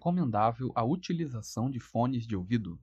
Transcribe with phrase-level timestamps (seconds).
[0.00, 2.78] recomendável a utilização de fones de ouvido?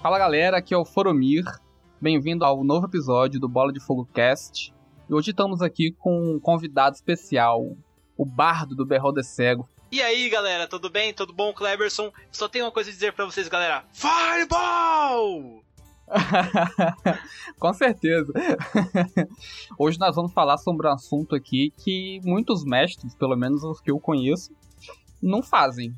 [0.00, 1.44] Fala galera, aqui é o Foromir.
[2.00, 4.72] Bem-vindo ao novo episódio do Bola de Fogo Cast.
[5.10, 7.76] E hoje estamos aqui com um convidado especial,
[8.16, 9.68] o bardo do Beholder Cego.
[9.92, 11.12] E aí, galera, tudo bem?
[11.12, 12.10] Tudo bom, Cleberson?
[12.30, 13.84] Só tenho uma coisa a dizer para vocês, galera.
[13.92, 15.62] Fireball!
[17.60, 18.32] Com certeza.
[19.78, 23.90] Hoje nós vamos falar sobre um assunto aqui que muitos mestres, pelo menos os que
[23.90, 24.56] eu conheço,
[25.22, 25.94] não fazem.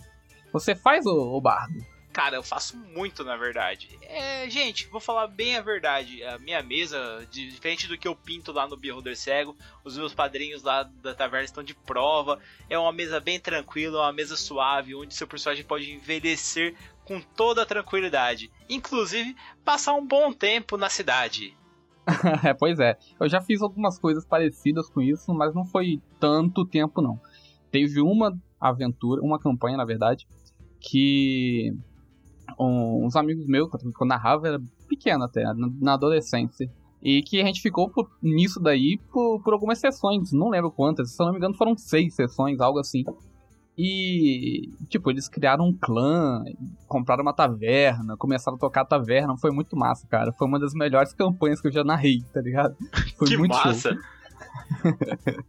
[0.52, 1.93] Você faz o, o bardo?
[2.14, 3.98] Cara, eu faço muito, na verdade.
[4.02, 6.22] É, gente, vou falar bem a verdade.
[6.22, 10.62] A minha mesa, diferente do que eu pinto lá no Beholder Cego, os meus padrinhos
[10.62, 12.38] lá da taverna estão de prova.
[12.70, 17.66] É uma mesa bem tranquila, uma mesa suave, onde seu personagem pode envelhecer com toda
[17.66, 18.48] tranquilidade.
[18.70, 21.58] Inclusive, passar um bom tempo na cidade.
[22.46, 22.96] é, pois é.
[23.18, 27.20] Eu já fiz algumas coisas parecidas com isso, mas não foi tanto tempo, não.
[27.72, 30.28] Teve uma aventura, uma campanha, na verdade,
[30.78, 31.76] que
[32.58, 36.70] um, uns amigos meus, quando eu narrava, era pequeno até, na, na adolescência.
[37.02, 41.10] E que a gente ficou por, nisso daí por, por algumas sessões, não lembro quantas,
[41.10, 43.04] se eu não me engano foram seis sessões, algo assim.
[43.76, 46.44] E, tipo, eles criaram um clã,
[46.86, 50.32] compraram uma taverna, começaram a tocar a taverna, foi muito massa, cara.
[50.32, 52.76] Foi uma das melhores campanhas que eu já narrei, tá ligado?
[53.18, 53.90] Foi que muito massa!
[53.90, 53.98] Show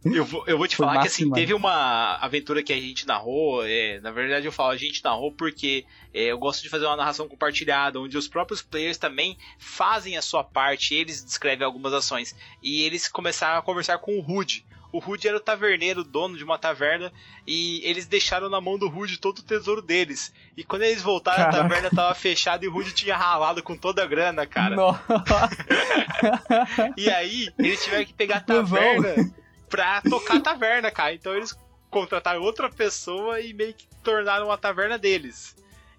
[0.04, 3.06] eu, vou, eu vou te Foi falar que assim, teve uma aventura que a gente
[3.06, 3.64] narrou.
[3.64, 6.96] É, na verdade, eu falo a gente narrou porque é, eu gosto de fazer uma
[6.96, 12.34] narração compartilhada, onde os próprios players também fazem a sua parte, eles descrevem algumas ações.
[12.62, 14.64] E eles começaram a conversar com o Rude.
[14.92, 17.12] O Rude era o taverneiro, dono de uma taverna,
[17.46, 20.32] e eles deixaram na mão do Rude todo o tesouro deles.
[20.56, 21.58] E quando eles voltaram, Caraca.
[21.58, 24.76] a taverna tava fechada e o Rude tinha ralado com toda a grana, cara.
[26.96, 29.32] e aí, eles tiveram que pegar a taverna
[29.68, 31.14] pra tocar a taverna, cara.
[31.14, 31.56] Então eles
[31.90, 35.56] contrataram outra pessoa e meio que tornaram a taverna deles.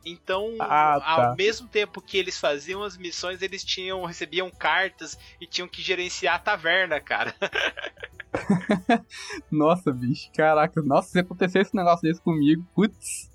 [0.09, 1.29] Então, ah, tá.
[1.29, 5.81] ao mesmo tempo que eles faziam as missões, eles tinham recebiam cartas e tinham que
[5.81, 7.35] gerenciar a taverna, cara.
[9.51, 10.81] nossa, bicho, caraca.
[10.81, 13.31] Nossa, se acontecesse esse negócio desse comigo, putz.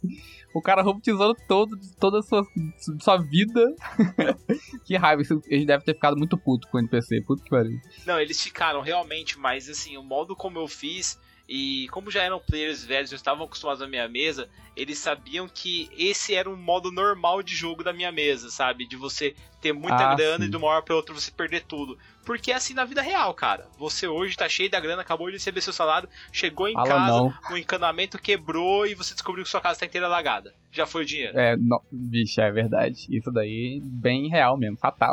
[0.54, 2.46] O cara rouba o tesouro todo, toda a sua,
[3.00, 3.74] sua vida.
[4.84, 7.80] que raiva, ele deve ter ficado muito puto com o NPC, puto que pariu.
[8.06, 11.18] Não, eles ficaram realmente, mas assim, o modo como eu fiz
[11.54, 15.90] e como já eram players velhos, já estavam acostumados à minha mesa, eles sabiam que
[15.98, 18.88] esse era um modo normal de jogo da minha mesa, sabe?
[18.88, 20.44] De você ter muita ah, grana sim.
[20.44, 21.98] e de uma hora para outra você perder tudo.
[22.24, 23.68] Porque é assim na vida real, cara.
[23.78, 27.18] Você hoje tá cheio da grana, acabou de receber seu salário, chegou em Fala casa,
[27.18, 27.34] não.
[27.50, 30.54] o encanamento quebrou e você descobriu que sua casa tá inteira alagada.
[30.70, 31.38] Já foi o dinheiro.
[31.38, 31.82] É, no...
[31.92, 33.06] bicho, é verdade.
[33.10, 35.12] Isso daí bem real mesmo, fatal.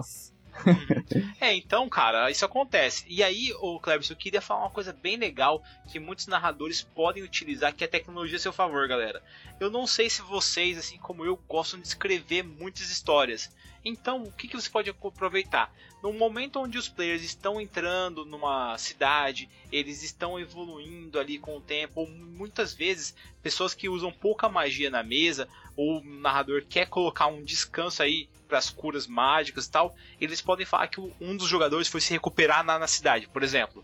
[1.40, 3.06] é, então, cara, isso acontece.
[3.08, 7.24] E aí, o Cleberson, eu queria falar uma coisa bem legal que muitos narradores podem
[7.24, 9.22] utilizar, que é a tecnologia a seu favor, galera.
[9.60, 13.50] Eu não sei se vocês, assim como eu, gostam de escrever muitas histórias.
[13.84, 15.74] Então, o que, que você pode aproveitar?
[16.04, 21.62] No momento onde os players estão entrando numa cidade, eles estão evoluindo ali com o
[21.62, 25.48] tempo, ou muitas vezes pessoas que usam pouca magia na mesa,
[25.80, 30.42] ou o narrador quer colocar um descanso aí para as curas mágicas e tal, eles
[30.42, 33.82] podem falar que um dos jogadores foi se recuperar na, na cidade, por exemplo.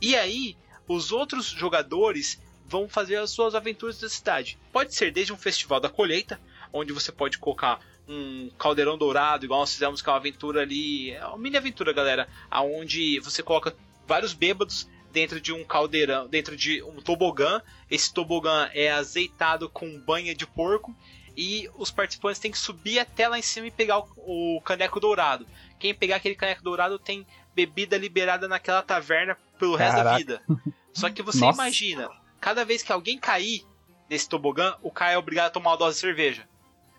[0.00, 4.56] E aí, os outros jogadores vão fazer as suas aventuras da cidade.
[4.72, 6.40] Pode ser desde um festival da colheita,
[6.72, 11.26] onde você pode colocar um caldeirão dourado, igual nós fizemos com uma aventura ali, é
[11.26, 13.74] uma mini aventura, galera, aonde você coloca
[14.06, 17.60] vários bêbados dentro de um caldeirão, dentro de um tobogã.
[17.90, 20.94] Esse tobogã é azeitado com banha de porco
[21.36, 25.00] e os participantes têm que subir até lá em cima e pegar o, o caneco
[25.00, 25.46] dourado.
[25.78, 29.94] Quem pegar aquele caneco dourado tem bebida liberada naquela taverna pelo Caraca.
[29.94, 30.42] resto da vida.
[30.92, 31.62] Só que você Nossa.
[31.62, 33.64] imagina, cada vez que alguém cair
[34.08, 36.46] nesse tobogã, o cara é obrigado a tomar uma dose de cerveja.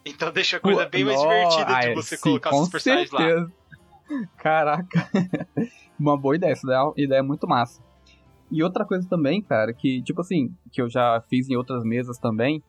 [0.06, 3.52] Então deixa a coisa bem mais divertida de você sim, colocar os personagens certeza.
[4.10, 4.28] lá.
[4.38, 5.10] Caraca.
[5.98, 7.82] uma boa ideia, essa ideia é muito massa.
[8.52, 12.18] E outra coisa também, cara, que, tipo assim, que eu já fiz em outras mesas
[12.18, 12.62] também,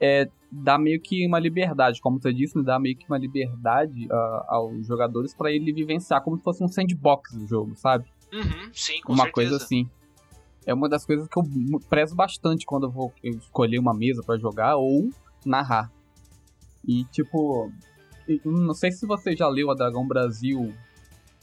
[0.00, 4.44] é dar meio que uma liberdade, como você disse, dá meio que uma liberdade uh,
[4.48, 8.06] aos jogadores para ele vivenciar como se fosse um sandbox do jogo, sabe?
[8.32, 9.50] Uhum, sim, com uma certeza.
[9.50, 9.88] coisa assim.
[10.66, 11.44] É uma das coisas que eu
[11.88, 15.10] prezo bastante quando eu vou escolher uma mesa para jogar ou
[15.44, 15.90] narrar.
[16.86, 17.72] E tipo,
[18.44, 20.72] não sei se você já leu a Dragão Brasil,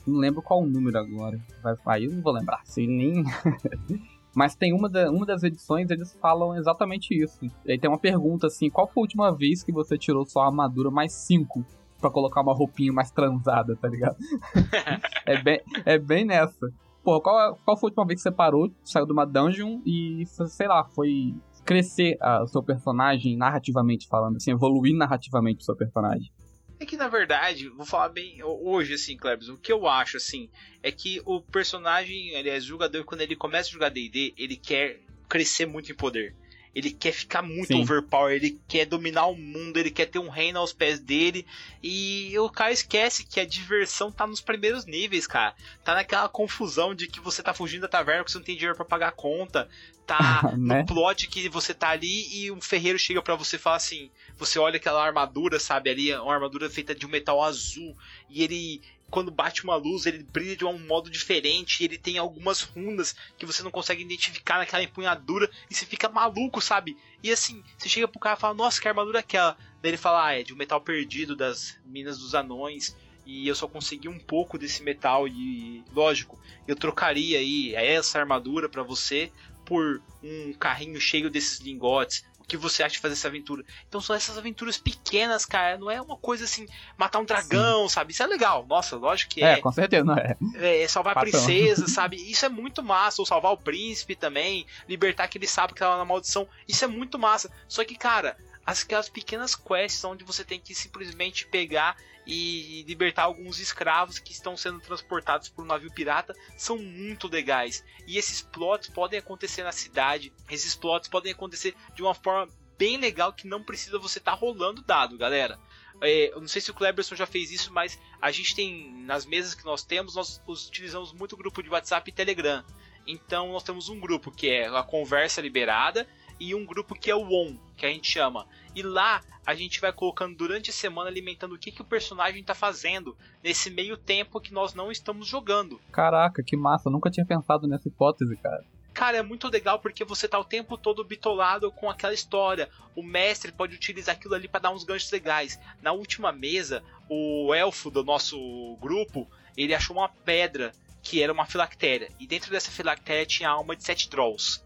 [0.05, 1.39] não lembro qual o número agora.
[1.85, 3.23] Aí eu não vou lembrar, sei nem.
[4.35, 7.39] Mas tem uma, da, uma das edições, eles falam exatamente isso.
[7.65, 10.45] E aí tem uma pergunta assim: qual foi a última vez que você tirou sua
[10.45, 11.65] armadura mais 5
[11.99, 14.17] para colocar uma roupinha mais transada, tá ligado?
[15.25, 16.71] é, bem, é bem nessa.
[17.03, 20.23] Pô, qual, qual foi a última vez que você parou, saiu de uma dungeon e,
[20.25, 21.33] sei lá, foi
[21.65, 26.31] crescer o seu personagem narrativamente falando, assim, evoluir narrativamente o seu personagem?
[26.79, 30.49] É que na verdade, vou falar bem hoje, assim, Klebs, o que eu acho, assim,
[30.83, 34.99] é que o personagem, aliás, o jogador, quando ele começa a jogar DD, ele quer
[35.27, 36.35] crescer muito em poder.
[36.77, 37.81] Ele quer ficar muito Sim.
[37.81, 41.43] overpower, ele quer dominar o mundo, ele quer ter um reino aos pés dele.
[41.81, 45.55] E o cara esquece que a diversão tá nos primeiros níveis, cara.
[45.83, 48.75] Tá naquela confusão de que você tá fugindo da taverna porque você não tem dinheiro
[48.75, 49.67] para pagar a conta.
[50.05, 50.81] Tá né?
[50.81, 54.11] no plot que você tá ali e um ferreiro chega para você e fala assim:
[54.37, 57.97] você olha aquela armadura, sabe, ali, uma armadura feita de um metal azul,
[58.29, 62.61] e ele quando bate uma luz, ele brilha de um modo diferente, ele tem algumas
[62.61, 66.97] runas que você não consegue identificar naquela empunhadura, e você fica maluco, sabe?
[67.23, 69.57] E assim, você chega pro cara e fala, nossa, que armadura é aquela?
[69.81, 72.95] Daí ele fala, ah, é de um metal perdido das minas dos anões,
[73.25, 78.69] e eu só consegui um pouco desse metal, e lógico, eu trocaria aí essa armadura
[78.69, 79.31] para você
[79.65, 83.63] por um carrinho cheio desses lingotes, que você acha de fazer essa aventura.
[83.87, 85.77] Então são essas aventuras pequenas, cara.
[85.77, 86.65] Não é uma coisa assim,
[86.97, 87.95] matar um dragão, Sim.
[87.95, 88.13] sabe?
[88.13, 88.65] Isso é legal.
[88.67, 89.53] Nossa, lógico que é.
[89.53, 90.37] É, com certeza, não é.
[90.55, 91.29] É, salvar Patão.
[91.29, 92.15] a princesa, sabe?
[92.15, 93.21] Isso é muito massa.
[93.21, 94.65] Ou salvar o príncipe também.
[94.87, 96.47] Libertar aquele sapo que tava na maldição.
[96.67, 97.51] Isso é muito massa.
[97.67, 103.59] Só que, cara, aquelas pequenas quests onde você tem que simplesmente pegar e libertar alguns
[103.59, 107.81] escravos que estão sendo transportados por um navio pirata são muito legais.
[108.05, 112.97] E esses plots podem acontecer na cidade, esses plots podem acontecer de uma forma bem
[112.97, 115.57] legal que não precisa você estar tá rolando dado, galera.
[116.01, 119.25] É, eu não sei se o Cleberson já fez isso, mas a gente tem nas
[119.25, 122.65] mesas que nós temos, nós utilizamos muito grupo de WhatsApp e Telegram.
[123.07, 126.05] Então nós temos um grupo que é a conversa liberada
[126.39, 128.47] e um grupo que é o ON, que a gente chama.
[128.75, 132.41] E lá a gente vai colocando durante a semana alimentando o que, que o personagem
[132.41, 135.79] está fazendo nesse meio tempo que nós não estamos jogando.
[135.91, 138.63] Caraca, que massa, nunca tinha pensado nessa hipótese, cara.
[138.93, 142.67] Cara, é muito legal porque você tá o tempo todo bitolado com aquela história.
[142.95, 145.59] O mestre pode utilizar aquilo ali para dar uns ganchos legais.
[145.83, 150.71] Na última mesa, o elfo do nosso grupo, ele achou uma pedra
[151.03, 152.09] que era uma filactéria.
[152.19, 154.63] E dentro dessa filactéria tinha a alma de sete trolls.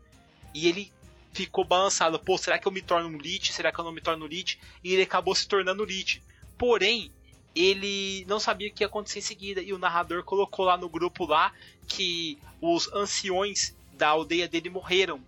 [0.56, 0.92] E ele
[1.34, 2.20] ficou balançado.
[2.20, 3.54] Pô, será que eu me torno um Lich?
[3.54, 4.60] Será que eu não me torno Lich?
[4.84, 6.22] E ele acabou se tornando Lich.
[6.58, 7.12] Porém,
[7.56, 9.62] ele não sabia o que ia acontecer em seguida.
[9.62, 11.54] E o narrador colocou lá no grupo lá
[11.88, 15.22] que os anciões da aldeia dele morreram.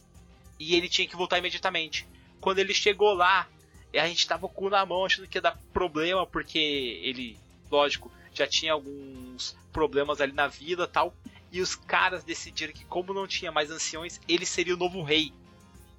[0.60, 2.08] E ele tinha que voltar imediatamente.
[2.40, 3.48] Quando ele chegou lá,
[3.94, 7.38] a gente tava com o cu na mão achando que ia dar problema, porque ele,
[7.70, 11.14] lógico, já tinha alguns problemas ali na vila tal.
[11.52, 15.32] E os caras decidiram que, como não tinha mais anciões, ele seria o novo rei.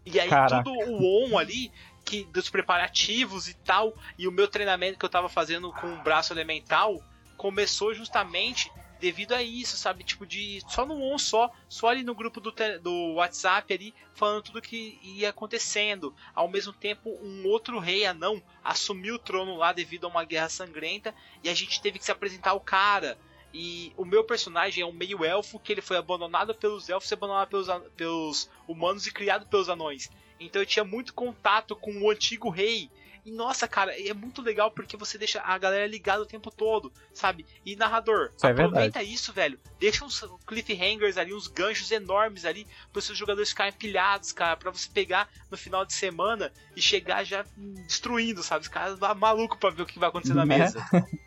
[0.06, 0.62] E aí Caraca.
[0.62, 1.72] tudo o on ali,
[2.04, 6.02] que dos preparativos e tal, e o meu treinamento que eu tava fazendo com o
[6.02, 7.02] braço elemental,
[7.36, 8.70] começou justamente
[9.00, 10.02] devido a isso, sabe?
[10.04, 14.44] Tipo, de só no on só, só ali no grupo do, do WhatsApp ali, falando
[14.44, 16.14] tudo que ia acontecendo.
[16.34, 20.48] Ao mesmo tempo, um outro rei anão assumiu o trono lá devido a uma guerra
[20.48, 23.18] sangrenta, e a gente teve que se apresentar ao cara.
[23.54, 27.14] E o meu personagem é um meio elfo que ele foi abandonado pelos elfos e
[27.14, 30.10] abandonado pelos, pelos humanos e criado pelos anões.
[30.40, 32.90] Então eu tinha muito contato com o antigo rei.
[33.24, 36.92] E nossa, cara, é muito legal porque você deixa a galera ligada o tempo todo,
[37.12, 37.46] sabe?
[37.64, 39.58] E narrador, isso é aproveita é isso, velho.
[39.78, 44.56] Deixa uns cliffhangers ali, uns ganchos enormes ali para os seus jogadores ficarem pilhados, cara,
[44.56, 47.46] para você pegar no final de semana e chegar já
[47.86, 48.62] destruindo, sabe?
[48.62, 50.58] Os caras maluco para ver o que vai acontecer na né?
[50.58, 50.84] mesa.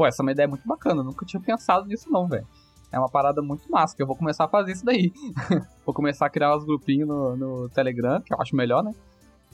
[0.00, 1.02] Pô, essa é uma ideia muito bacana.
[1.02, 2.48] Nunca tinha pensado nisso, não, velho.
[2.90, 5.12] É uma parada muito massa, que eu vou começar a fazer isso daí.
[5.84, 8.94] vou começar a criar uns grupinhos no, no Telegram, que eu acho melhor, né?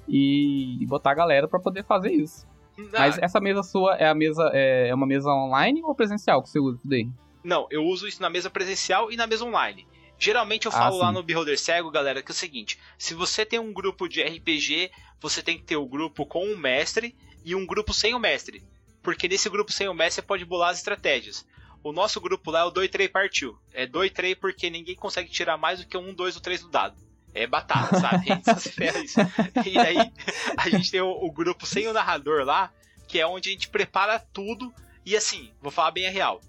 [0.09, 2.47] E botar a galera para poder fazer isso.
[2.79, 2.83] Ah.
[2.93, 6.49] Mas essa mesa sua é a mesa é, é uma mesa online ou presencial que
[6.49, 7.09] você usa isso daí?
[7.43, 9.85] Não, eu uso isso na mesa presencial e na mesa online.
[10.17, 13.15] Geralmente eu ah, falo ah, lá no Beholder Cego, galera, que é o seguinte: se
[13.15, 17.17] você tem um grupo de RPG, você tem que ter o grupo com o mestre
[17.45, 18.63] e um grupo sem o mestre
[19.07, 21.47] porque nesse grupo sem o Messi você pode bolar as estratégias.
[21.81, 23.57] O nosso grupo lá é o 2-3 partiu.
[23.73, 26.97] É 2-3 porque ninguém consegue tirar mais do que um 2 ou 3 do dado.
[27.33, 28.33] É batata, sabe?
[28.33, 29.21] A gente só se ferra isso.
[29.65, 30.13] E aí,
[30.57, 32.73] a gente tem o, o, grupo sem o narrador lá,
[33.07, 34.75] que é onde a gente prepara tudo.
[35.05, 36.41] E assim, vou falar bem a real.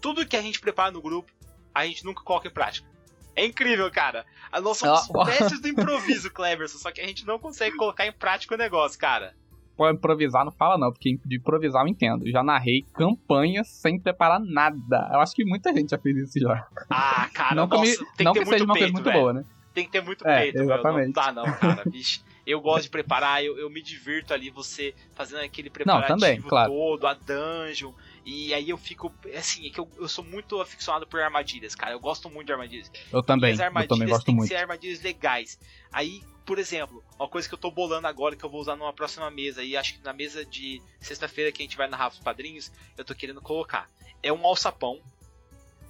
[0.00, 1.30] Tudo que a gente prepara no grupo,
[1.72, 2.88] a gente nunca coloca em prática.
[3.36, 4.26] É incrível, cara.
[4.60, 5.24] Nós somos oh.
[5.24, 8.98] mestres do improviso, Cleverson, só que a gente não consegue colocar em prática o negócio,
[8.98, 9.32] cara
[9.76, 12.30] for improvisar, não fala não, porque de improvisar eu entendo.
[12.30, 15.08] Já narrei campanhas sem preparar nada.
[15.12, 16.66] Eu acho que muita gente já fez isso já.
[16.88, 19.18] Ah, cara, não nossa, que, me, não que seja uma coisa muito velho.
[19.20, 19.44] boa, né?
[19.72, 20.64] tem que ter muito É, peito, meu.
[20.64, 21.06] exatamente.
[21.06, 22.22] Não dá não, cara, bicho.
[22.46, 26.72] Eu gosto de preparar, eu, eu me divirto ali, você fazendo aquele preparativo também, claro.
[26.72, 27.92] todo, a dungeon.
[28.24, 31.92] E aí eu fico, assim, é que eu, eu sou muito aficionado por armadilhas, cara.
[31.92, 32.90] Eu gosto muito de armadilhas.
[33.12, 34.48] Eu também, e as eu armadilhas também gosto têm muito.
[34.48, 35.58] que ser armadilhas legais.
[35.90, 38.92] Aí, por exemplo, uma coisa que eu tô bolando agora, que eu vou usar numa
[38.92, 42.18] próxima mesa, e acho que na mesa de sexta-feira que a gente vai narrar os
[42.18, 43.90] padrinhos, eu tô querendo colocar.
[44.22, 45.00] É um alçapão.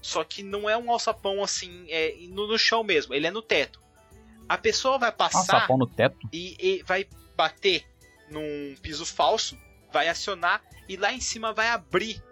[0.01, 3.43] Só que não é um alçapão assim, é no, no chão mesmo, ele é no
[3.43, 3.81] teto.
[4.49, 6.29] A pessoa vai passar Nossa, pão no teto?
[6.33, 7.07] e, e vai
[7.37, 7.85] bater
[8.31, 9.59] num piso falso,
[9.93, 12.23] vai acionar e lá em cima vai abrir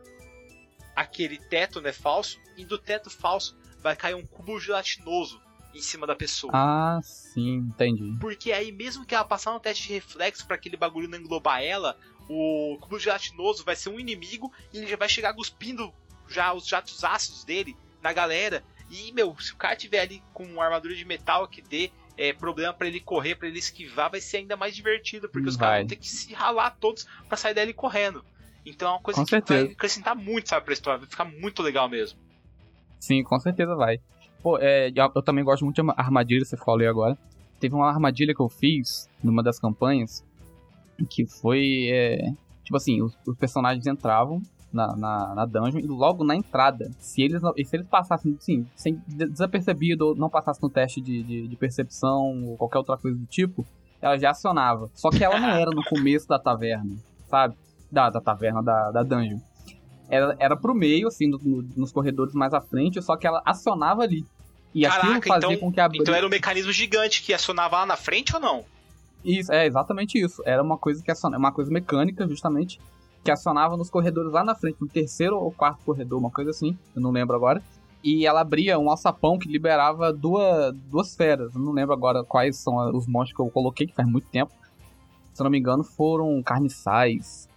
[0.94, 5.40] aquele teto, né, falso, e do teto falso vai cair um cubo gelatinoso
[5.74, 6.52] em cima da pessoa.
[6.54, 8.18] Ah, sim, entendi.
[8.20, 11.62] Porque aí, mesmo que ela passar no teste de reflexo para aquele bagulho não englobar
[11.62, 11.96] ela,
[12.28, 15.92] o cubo gelatinoso vai ser um inimigo e ele já vai chegar cuspindo
[16.28, 18.64] já os jatos ácidos dele na galera.
[18.90, 22.32] E, meu, se o cara tiver ali com uma armadura de metal que dê é,
[22.32, 25.68] problema para ele correr, para ele esquivar, vai ser ainda mais divertido, porque os Vai.
[25.68, 28.24] caras vão ter que se ralar todos para sair dele correndo.
[28.66, 29.64] Então é uma coisa Com que certeza.
[29.64, 32.18] vai acrescentar muito, sabe, pra história, vai ficar muito legal mesmo.
[32.98, 33.98] Sim, com certeza vai.
[34.42, 37.16] Pô, é, eu, também gosto muito de arma- armadilha, você falou aí agora.
[37.60, 40.24] Teve uma armadilha que eu fiz numa das campanhas
[41.10, 41.88] que foi.
[41.90, 42.18] é,
[42.64, 47.22] tipo assim, os, os personagens entravam na, na, na dungeon e logo na entrada, se
[47.22, 51.22] eles, não- se eles passassem, assim, sem, de- desapercebido ou não passassem no teste de,
[51.22, 53.66] de, de percepção ou qualquer outra coisa do tipo,
[54.00, 54.90] ela já acionava.
[54.94, 56.96] Só que ela não era no começo da taverna,
[57.28, 57.56] sabe?
[57.90, 59.38] Da, da taverna, da, da dungeon
[60.10, 63.42] era, era pro meio, assim, no- no- nos corredores mais à frente, só que ela
[63.44, 64.24] acionava ali.
[64.74, 67.86] E Caraca, fazia então- com que a Então era um mecanismo gigante que acionava lá
[67.86, 68.64] na frente ou não?
[69.24, 70.42] Isso, é exatamente isso.
[70.46, 71.36] Era uma coisa que aciona...
[71.36, 72.78] uma coisa mecânica, justamente,
[73.24, 76.76] que acionava nos corredores lá na frente, no terceiro ou quarto corredor, uma coisa assim,
[76.94, 77.62] eu não lembro agora.
[78.02, 81.54] E ela abria um alçapão que liberava duas, duas feras.
[81.54, 84.52] Eu não lembro agora quais são os monstros que eu coloquei, que faz muito tempo.
[85.34, 87.48] Se eu não me engano, foram carniçais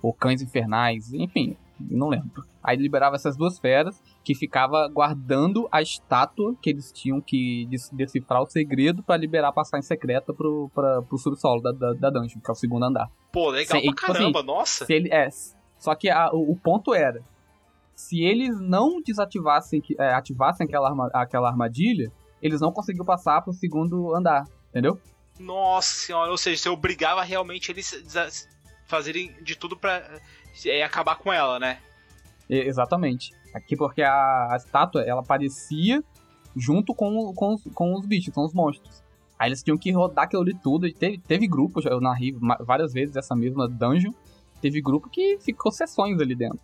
[0.00, 2.44] ou cães infernais, enfim, não lembro.
[2.62, 8.42] Aí liberava essas duas feras que ficava guardando a estátua que eles tinham que decifrar
[8.42, 12.40] o segredo pra liberar a passagem secreta pro, pra, pro subsolo da, da, da dungeon,
[12.40, 13.10] que é o segundo andar.
[13.32, 14.86] Pô, legal Sim, pra tipo assim, caramba, nossa.
[14.86, 15.28] Se ele, é,
[15.78, 17.20] só que a- o, o ponto era,
[17.94, 23.52] se eles não desativassem, é, ativassem aquela, arma- aquela armadilha, eles não conseguiam passar pro
[23.52, 25.00] segundo andar, entendeu?
[25.40, 28.28] Nossa senhora, ou seja, você obrigava realmente eles a
[28.86, 30.02] fazerem de tudo pra
[30.66, 31.80] é, acabar com ela, né?
[32.48, 33.30] E- exatamente.
[33.54, 36.02] Aqui porque a, a estátua, ela aparecia
[36.56, 39.02] junto com, com, os, com os bichos, com os monstros.
[39.38, 40.86] Aí eles tinham que rodar aquilo ali tudo.
[40.86, 44.12] E teve, teve grupo, eu narrei várias vezes essa mesma dungeon.
[44.60, 46.60] Teve grupo que ficou sessões ali dentro.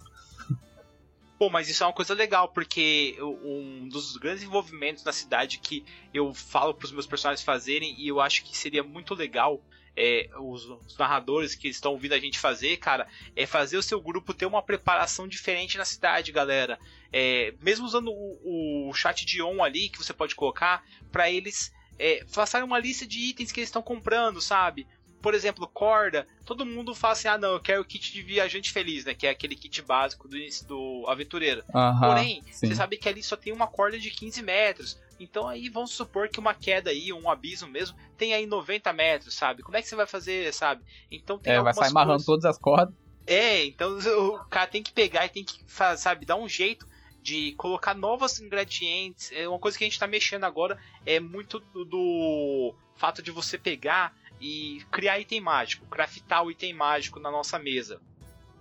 [1.39, 5.85] Pô, mas isso é uma coisa legal, porque um dos grandes envolvimentos na cidade que
[6.13, 9.61] eu falo pros meus personagens fazerem, e eu acho que seria muito legal
[9.99, 14.01] é, os, os narradores que estão ouvindo a gente fazer, cara, é fazer o seu
[14.01, 16.79] grupo ter uma preparação diferente na cidade, galera.
[17.13, 21.73] É, mesmo usando o, o chat de on ali que você pode colocar, pra eles
[21.99, 22.25] é,
[22.63, 24.87] uma lista de itens que eles estão comprando, sabe?
[25.21, 28.71] Por exemplo, corda, todo mundo fala assim: ah, não, eu quero o kit de viajante
[28.71, 29.15] feliz, né?
[29.15, 30.37] Que é aquele kit básico do
[30.69, 31.65] do aventureiro.
[31.75, 32.69] Aham, Porém, sim.
[32.69, 34.97] você sabe que ali só tem uma corda de 15 metros.
[35.19, 39.35] Então aí vamos supor que uma queda aí, um abismo mesmo, tem aí 90 metros,
[39.35, 39.63] sabe?
[39.63, 40.83] Como é que você vai fazer, sabe?
[41.11, 42.27] Então tem É, vai sair amarrando coisas...
[42.27, 42.95] todas as cordas.
[43.27, 43.99] É, então
[44.35, 45.59] o cara tem que pegar e tem que,
[45.97, 46.87] sabe, dar um jeito
[47.23, 49.31] de colocar novos ingredientes.
[49.33, 53.57] É uma coisa que a gente tá mexendo agora é muito do, fato de você
[53.57, 58.01] pegar e criar item mágico, craftar o item mágico na nossa mesa.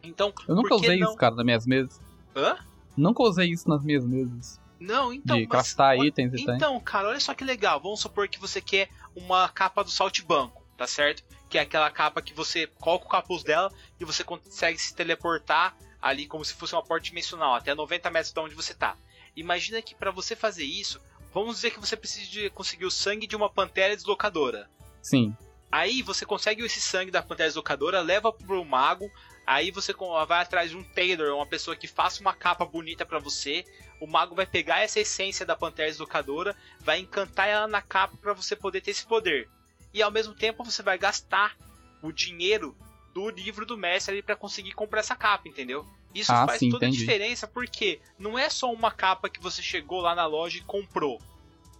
[0.01, 1.09] Então, Eu nunca usei não?
[1.09, 2.01] isso, cara, nas minhas mesas.
[2.35, 2.57] Hã?
[2.95, 4.59] Nunca usei isso nas minhas mesas.
[4.79, 6.55] Não, então, de mas- craftar itens e tal.
[6.55, 7.79] Então, cara, olha só que legal.
[7.79, 11.23] Vamos supor que você quer uma capa do saltibanco, tá certo?
[11.49, 15.75] Que é aquela capa que você coloca o capuz dela e você consegue se teleportar
[16.01, 18.95] ali como se fosse uma porta dimensional, até 90 metros de onde você tá.
[19.35, 21.01] Imagina que para você fazer isso,
[21.33, 24.69] vamos dizer que você precisa de conseguir o sangue de uma pantera deslocadora.
[25.01, 25.35] Sim.
[25.71, 29.11] Aí você consegue esse sangue da Pantera Deslocadora, leva pro mago,
[29.45, 29.93] aí você
[30.27, 33.65] vai atrás de um tailor, uma pessoa que faça uma capa bonita pra você.
[33.99, 38.33] O mago vai pegar essa essência da Pantera Deslocadora, vai encantar ela na capa pra
[38.33, 39.49] você poder ter esse poder.
[39.93, 41.55] E ao mesmo tempo você vai gastar
[42.03, 42.77] o dinheiro
[43.13, 45.83] do livro do mestre ali pra conseguir comprar essa capa, entendeu?
[46.13, 46.99] Isso Ah, faz sim, toda a entendi.
[47.03, 51.19] diferença porque não é só uma capa que você chegou lá na loja e comprou.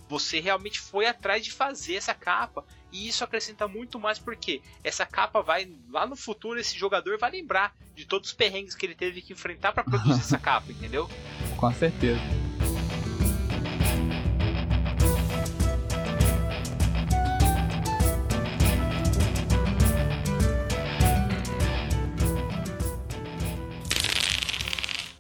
[0.10, 5.06] Você realmente foi atrás de fazer essa capa e isso acrescenta muito mais porque essa
[5.06, 8.96] capa vai lá no futuro esse jogador vai lembrar de todos os perrengues que ele
[8.96, 11.10] teve que enfrentar pra produzir essa capa, entendeu?
[11.58, 12.22] com certeza.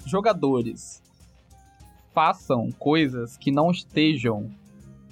[0.05, 1.03] Jogadores,
[2.13, 4.49] façam coisas que não estejam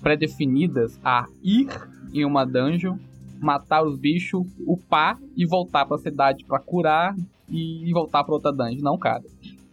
[0.01, 1.67] pré-definidas a ir
[2.13, 2.97] em uma dungeon,
[3.39, 7.15] matar os bichos, upar e voltar para a cidade para curar
[7.49, 8.81] e voltar para outra dungeon.
[8.81, 9.23] Não, cara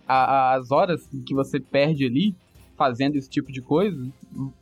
[0.07, 2.35] as horas que você perde ali
[2.77, 4.11] fazendo esse tipo de coisa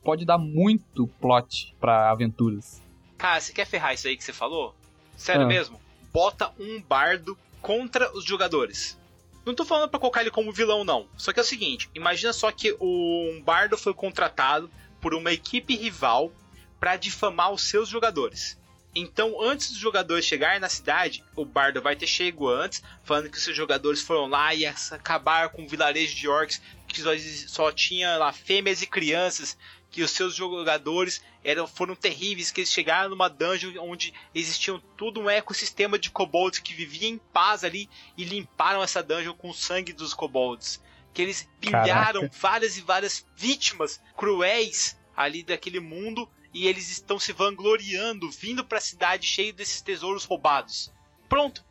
[0.03, 2.83] pode dar muito plot para aventuras.
[3.17, 4.75] Cara, você quer ferrar isso aí que você falou?
[5.17, 5.47] Sério ah.
[5.47, 5.81] mesmo?
[6.13, 8.99] Bota um bardo contra os jogadores.
[9.45, 11.07] Não tô falando para colocar ele como vilão, não.
[11.17, 14.71] Só que é o seguinte: imagina só que um bardo foi contratado
[15.01, 16.31] por uma equipe rival
[16.79, 18.60] para difamar os seus jogadores.
[18.95, 23.39] Então, antes dos jogadores chegarem na cidade, o bardo vai ter chego antes, falando que
[23.39, 27.11] os seus jogadores foram lá e acabar com um vilarejo de orcs que só,
[27.47, 29.57] só tinha lá fêmeas e crianças,
[29.91, 35.21] que os seus jogadores eram foram terríveis, que eles chegaram numa dungeon onde existiam todo
[35.21, 39.55] um ecossistema de kobolds que viviam em paz ali e limparam essa dungeon com o
[39.55, 40.83] sangue dos kobolds.
[41.13, 42.39] Que eles pilharam Caraca.
[42.39, 48.79] várias e várias vítimas cruéis ali daquele mundo e eles estão se vangloriando, vindo para
[48.79, 50.93] a cidade cheio desses tesouros roubados.
[51.29, 51.65] Pronto.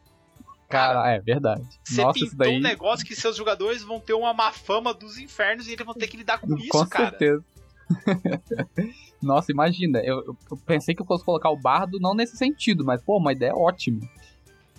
[0.70, 1.68] Cara, Cara é verdade.
[1.84, 2.58] Você Nossa, pintou daí...
[2.58, 5.96] um negócio que seus jogadores vão ter uma má fama dos infernos e eles vão
[5.96, 7.12] ter que lidar com, com isso, cara.
[7.12, 7.44] Com certeza.
[9.22, 13.02] Nossa, imagina, eu, eu, pensei que eu fosse colocar o bardo não nesse sentido, mas
[13.02, 14.00] pô, uma ideia ótima.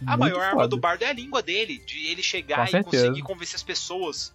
[0.07, 0.47] A Muito maior foda.
[0.47, 4.35] arma do bardo é a língua dele, de ele chegar e conseguir convencer as pessoas.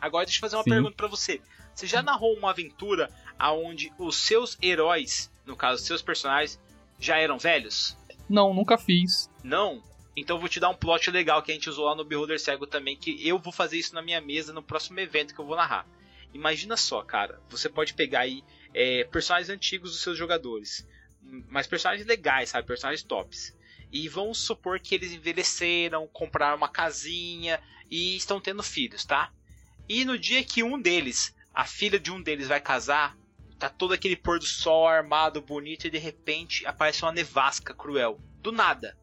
[0.00, 0.70] Agora deixa eu fazer uma Sim.
[0.70, 1.40] pergunta para você.
[1.74, 6.60] Você já narrou uma aventura aonde os seus heróis, no caso, seus personagens,
[6.98, 7.96] já eram velhos?
[8.28, 9.30] Não, nunca fiz.
[9.42, 9.82] Não?
[10.16, 12.66] Então vou te dar um plot legal que a gente usou lá no Beholder Cego
[12.66, 15.56] também, que eu vou fazer isso na minha mesa no próximo evento que eu vou
[15.56, 15.86] narrar.
[16.34, 18.42] Imagina só, cara, você pode pegar aí
[18.74, 20.86] é, personagens antigos dos seus jogadores,
[21.48, 22.66] mas personagens legais, sabe?
[22.66, 23.56] Personagens tops.
[23.90, 29.30] E vamos supor que eles envelheceram, compraram uma casinha e estão tendo filhos, tá?
[29.88, 33.16] E no dia que um deles, a filha de um deles vai casar,
[33.58, 38.20] tá todo aquele pôr do sol armado, bonito, e de repente aparece uma nevasca cruel.
[38.40, 38.96] Do nada.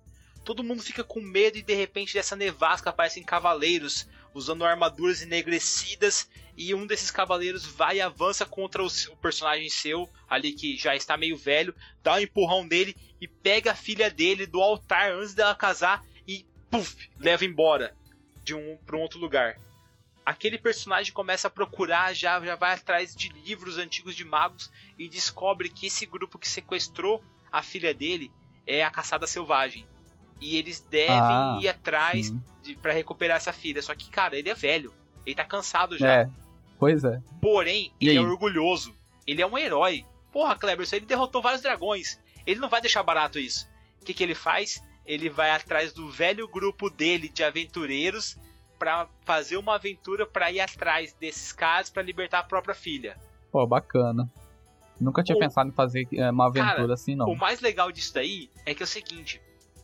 [0.44, 6.30] Todo mundo fica com medo e de repente dessa nevasca aparecem cavaleiros usando armaduras enegrecidas
[6.58, 10.96] e um desses cavaleiros vai e avança contra o, o personagem seu ali que já
[10.96, 15.34] está meio velho, dá um empurrão dele e pega a filha dele do altar antes
[15.34, 17.96] dela casar e puff, leva embora
[18.44, 19.58] de um para um outro lugar
[20.30, 25.10] aquele personagem começa a procurar, já, já vai atrás de livros antigos de magos e
[25.10, 28.32] descobre que esse grupo que sequestrou a filha dele
[28.68, 29.88] é a caçada selvagem.
[30.40, 32.32] E eles devem ah, ir atrás
[32.80, 33.82] para recuperar essa filha.
[33.82, 34.94] Só que, cara, ele é velho.
[35.26, 36.08] Ele tá cansado já.
[36.08, 36.30] É,
[36.78, 37.20] pois é.
[37.42, 38.26] Porém, e ele é aí?
[38.26, 38.96] é orgulhoso.
[39.26, 40.06] Ele é um herói.
[40.32, 42.20] Porra, Kleber, ele derrotou vários dragões.
[42.46, 43.68] Ele não vai deixar barato isso.
[44.00, 44.80] O que, que ele faz?
[45.08, 48.38] Ele vai atrás do velho grupo dele de aventureiros
[48.80, 53.20] para fazer uma aventura para ir atrás desses caras para libertar a própria filha.
[53.52, 54.32] Pô, bacana.
[55.00, 55.40] Nunca tinha o...
[55.40, 57.28] pensado em fazer é, uma aventura Cara, assim, não.
[57.28, 59.42] O mais legal disso daí é que é o seguinte: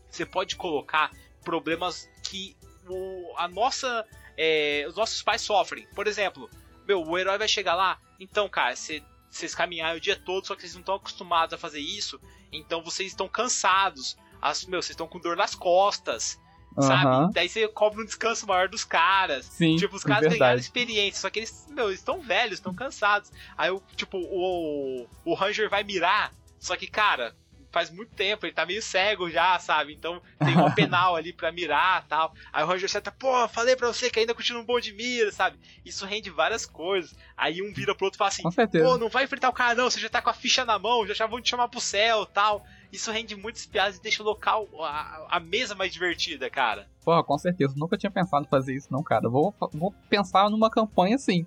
[0.09, 1.11] você pode colocar
[1.43, 2.55] problemas que
[2.87, 4.05] o, a nossa,
[4.37, 5.87] é, os nossos pais sofrem.
[5.93, 6.49] Por exemplo,
[6.87, 10.55] meu, o herói vai chegar lá, então, cara, você, vocês caminharam o dia todo, só
[10.55, 12.19] que vocês não estão acostumados a fazer isso,
[12.51, 14.17] então vocês estão cansados.
[14.41, 16.39] As, meu, vocês estão com dor nas costas
[16.81, 17.33] sabe?
[17.33, 19.45] Daí você cobra um descanso maior dos caras.
[19.45, 20.39] Sim, tipo, os caras verdade.
[20.39, 23.31] ganharam experiência, só que eles, meu, estão velhos, estão cansados.
[23.57, 27.35] Aí, tipo, o, o Ranger vai mirar, só que, cara,
[27.75, 29.93] faz muito tempo, ele tá meio cego já, sabe?
[29.93, 32.33] Então tem um penal ali pra mirar tal.
[32.53, 35.29] Aí o Ranger seta, pô, falei pra você que ainda continua um bom de mira,
[35.29, 35.59] sabe?
[35.83, 37.13] Isso rende várias coisas.
[37.35, 38.43] Aí um vira pro outro e fala assim,
[38.81, 41.05] pô, não vai enfrentar o cara não, você já tá com a ficha na mão,
[41.05, 42.65] já, já vão te chamar pro céu tal.
[42.93, 46.87] Isso rende muitas piadas e deixa o local, a, a mesa mais divertida, cara.
[47.03, 47.73] Porra, com certeza.
[47.75, 49.27] Nunca tinha pensado em fazer isso, não, cara.
[49.27, 51.45] Vou, vou pensar numa campanha assim.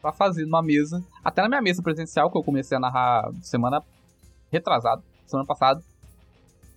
[0.00, 1.04] Pra fazer numa mesa.
[1.24, 3.82] Até na minha mesa presencial, que eu comecei a narrar semana
[4.52, 5.82] retrasada, semana passada.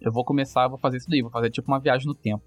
[0.02, 1.22] Eu vou começar, eu vou fazer isso daí.
[1.22, 2.44] Vou fazer tipo uma viagem no tempo.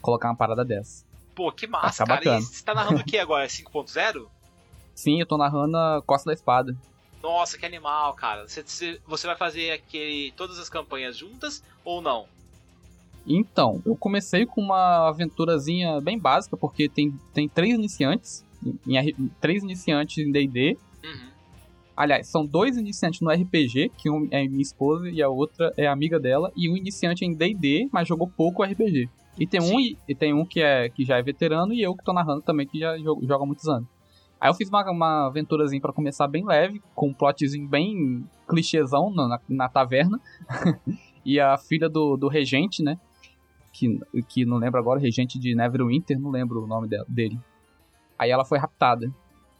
[0.00, 1.04] Colocar uma parada dessa.
[1.34, 2.18] Pô, que massa, cara.
[2.18, 2.38] Bacana.
[2.38, 3.46] E você tá narrando o que agora?
[3.46, 4.26] 5.0?
[4.94, 6.76] Sim, eu tô narrando a Costa da Espada.
[7.22, 8.46] Nossa, que animal, cara.
[8.48, 12.26] Você, você vai fazer aquele, todas as campanhas juntas ou não?
[13.26, 18.44] Então, eu comecei com uma aventurazinha bem básica, porque tem, tem três iniciantes,
[18.86, 20.78] em, três iniciantes em D&D.
[21.04, 21.30] Uhum.
[21.96, 25.86] Aliás, são dois iniciantes no RPG, que um é minha esposa e a outra é
[25.86, 29.08] amiga dela, e um iniciante em D&D, mas jogou pouco RPG.
[29.38, 32.04] E tem um e tem um que é que já é veterano e eu que
[32.04, 33.88] tô narrando também que já joga há muitos anos.
[34.40, 39.10] Aí eu fiz uma, uma aventurazinha para começar bem leve, com um plotzinho bem clichêzão
[39.10, 40.20] na, na taverna.
[41.24, 42.98] e a filha do, do regente, né?
[43.72, 47.38] Que, que não lembro agora, regente de Neverwinter, não lembro o nome dele.
[48.18, 49.10] Aí ela foi raptada.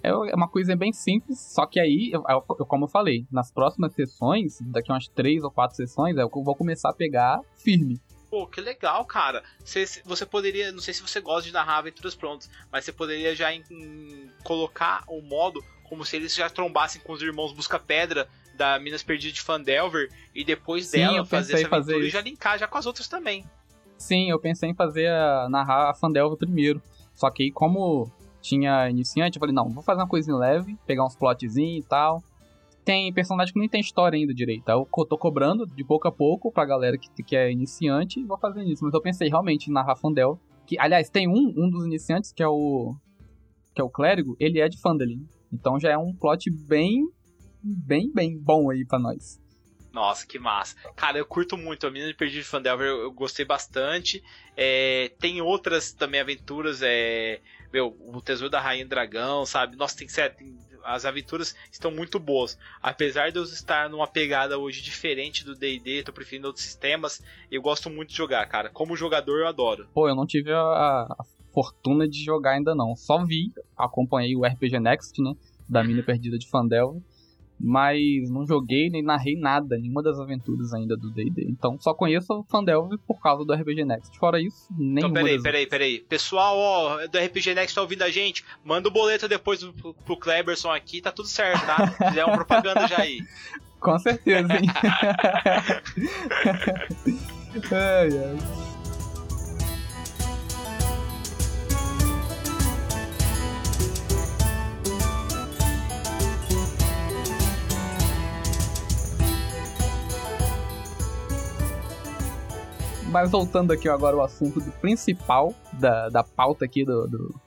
[0.03, 3.93] É uma coisa bem simples, só que aí, eu, eu, como eu falei, nas próximas
[3.95, 8.01] sessões, daqui umas três ou quatro sessões, eu vou começar a pegar firme.
[8.31, 9.43] Pô, que legal, cara.
[9.65, 13.35] Você, você poderia, não sei se você gosta de narrar aventuras prontas, mas você poderia
[13.35, 18.29] já em, em, colocar o modo como se eles já trombassem com os irmãos Busca-Pedra
[18.55, 22.21] da Minas Perdidas de Fandelver e depois Sim, dela fazer essa aventura fazer e já
[22.21, 23.45] linkar já com as outras também.
[23.97, 26.83] Sim, eu pensei em fazer a, narrar a Fandelver primeiro.
[27.15, 28.11] Só que aí, como
[28.47, 32.23] tinha iniciante, eu falei, não, vou fazer uma coisinha leve, pegar uns plotzinhos e tal.
[32.85, 34.69] Tem personagem que nem tem história ainda direito.
[34.69, 38.39] Eu tô cobrando de pouco a pouco pra galera que, que é iniciante e vou
[38.39, 38.85] fazendo isso.
[38.85, 40.39] Mas eu pensei realmente em narrar Fandel.
[40.65, 42.95] Que, aliás, tem um, um dos iniciantes que é o.
[43.75, 45.27] que é o clérigo, ele é de Phandalin.
[45.53, 47.09] Então já é um plot bem.
[47.61, 49.41] bem, bem bom aí pra nós.
[49.97, 50.77] Nossa, que massa.
[50.95, 51.87] Cara, eu curto muito.
[51.87, 54.23] A Menina de Perdido de Fandelver eu, eu gostei bastante.
[54.55, 56.83] É, tem outras também aventuras.
[56.83, 57.41] É,
[57.73, 59.77] meu, o Tesouro da Rainha Dragão, sabe?
[59.77, 62.57] Nossa, tem, tem as aventuras estão muito boas.
[62.81, 67.61] Apesar de eu estar numa pegada hoje diferente do D&D, tô preferindo outros sistemas, eu
[67.61, 68.71] gosto muito de jogar, cara.
[68.71, 69.89] Como jogador eu adoro.
[69.93, 72.95] Pô, eu não tive a, a fortuna de jogar ainda não.
[72.95, 75.33] Só vi, acompanhei o RPG Next, né,
[75.69, 77.03] da Mina Perdida de Fandelver
[77.59, 81.47] mas não joguei nem narrei nada, nenhuma das aventuras ainda do D&D.
[81.49, 84.19] Então só conheço o Fandelve por causa do RPG Next.
[84.19, 85.99] Fora isso, nem Então peraí, peraí, peraí.
[86.01, 88.45] Pessoal, ó, do RPG Next tá ouvindo a gente?
[88.65, 91.87] Manda o boleto depois pro, pro Kleberson aqui, tá tudo certo, tá?
[92.09, 93.21] Fizer uma propaganda já aí.
[93.81, 94.69] Com certeza, hein?
[97.73, 98.66] ai, ai.
[113.17, 117.41] Mas voltando aqui agora ao assunto principal da, da pauta aqui do, do,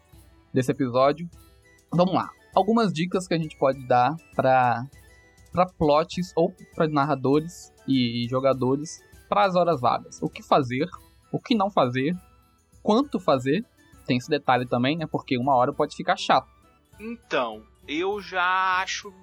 [0.52, 1.30] desse episódio.
[1.92, 2.32] Vamos lá.
[2.56, 4.84] Algumas dicas que a gente pode dar para
[5.54, 10.20] para plots ou para narradores e jogadores para as horas vagas.
[10.24, 10.90] O que fazer,
[11.32, 12.18] o que não fazer,
[12.82, 13.64] quanto fazer.
[14.08, 15.06] Tem esse detalhe também, né?
[15.06, 16.50] Porque uma hora pode ficar chato.
[17.00, 19.14] Então, eu já acho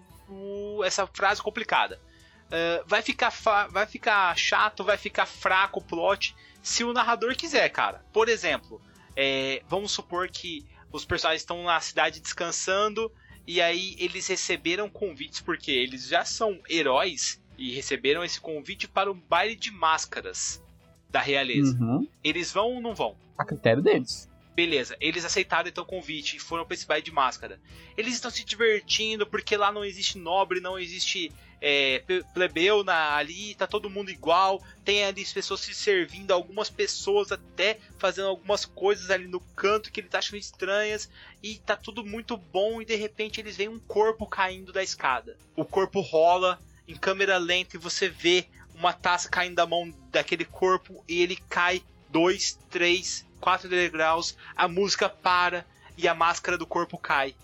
[0.85, 1.98] essa frase complicada.
[2.46, 3.30] Uh, vai, ficar
[3.70, 8.04] vai ficar chato, vai ficar fraco o plot se o narrador quiser, cara.
[8.12, 8.80] Por exemplo,
[9.16, 13.11] é, vamos supor que os personagens estão na cidade descansando
[13.46, 19.11] e aí eles receberam convites porque eles já são heróis e receberam esse convite para
[19.11, 20.62] o baile de máscaras
[21.09, 21.76] da realeza.
[21.80, 22.06] Uhum.
[22.22, 23.16] Eles vão ou não vão?
[23.38, 24.28] A critério deles.
[24.54, 27.61] Beleza, eles aceitaram então o convite e foram para esse baile de máscara.
[27.96, 32.02] Eles estão se divertindo porque lá não existe nobre, não existe é,
[32.34, 34.62] plebeu na, ali, tá todo mundo igual.
[34.84, 39.90] Tem ali as pessoas se servindo, algumas pessoas até fazendo algumas coisas ali no canto
[39.90, 41.08] que eles acham estranhas.
[41.42, 42.80] E tá tudo muito bom.
[42.80, 45.36] E de repente eles veem um corpo caindo da escada.
[45.54, 50.44] O corpo rola em câmera lenta e você vê uma taça caindo da mão daquele
[50.44, 55.66] corpo e ele cai dois, três, 4 degraus, a música para
[55.96, 57.34] e a máscara do corpo cai.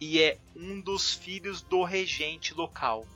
[0.00, 3.06] E é um dos filhos do regente local.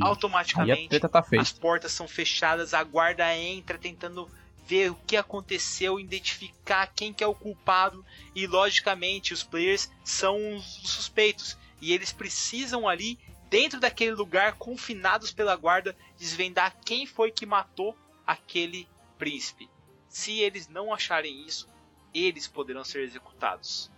[0.00, 4.30] Automaticamente tá as portas são fechadas, a guarda entra tentando
[4.66, 10.56] ver o que aconteceu, identificar quem que é o culpado e logicamente os players são
[10.56, 13.18] os suspeitos e eles precisam ali
[13.50, 19.68] dentro daquele lugar confinados pela guarda desvendar quem foi que matou aquele príncipe.
[20.08, 21.68] Se eles não acharem isso,
[22.14, 23.90] eles poderão ser executados.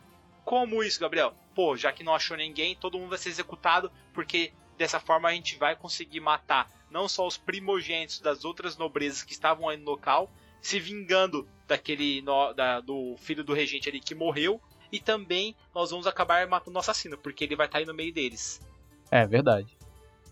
[0.45, 1.35] Como isso, Gabriel?
[1.55, 5.33] Pô, já que não achou ninguém, todo mundo vai ser executado, porque dessa forma a
[5.33, 9.85] gente vai conseguir matar não só os primogênitos das outras nobrezas que estavam aí no
[9.85, 14.61] local, se vingando daquele no, da, do filho do regente ali que morreu,
[14.91, 18.13] e também nós vamos acabar matando o assassino, porque ele vai estar aí no meio
[18.13, 18.61] deles.
[19.11, 19.77] É verdade.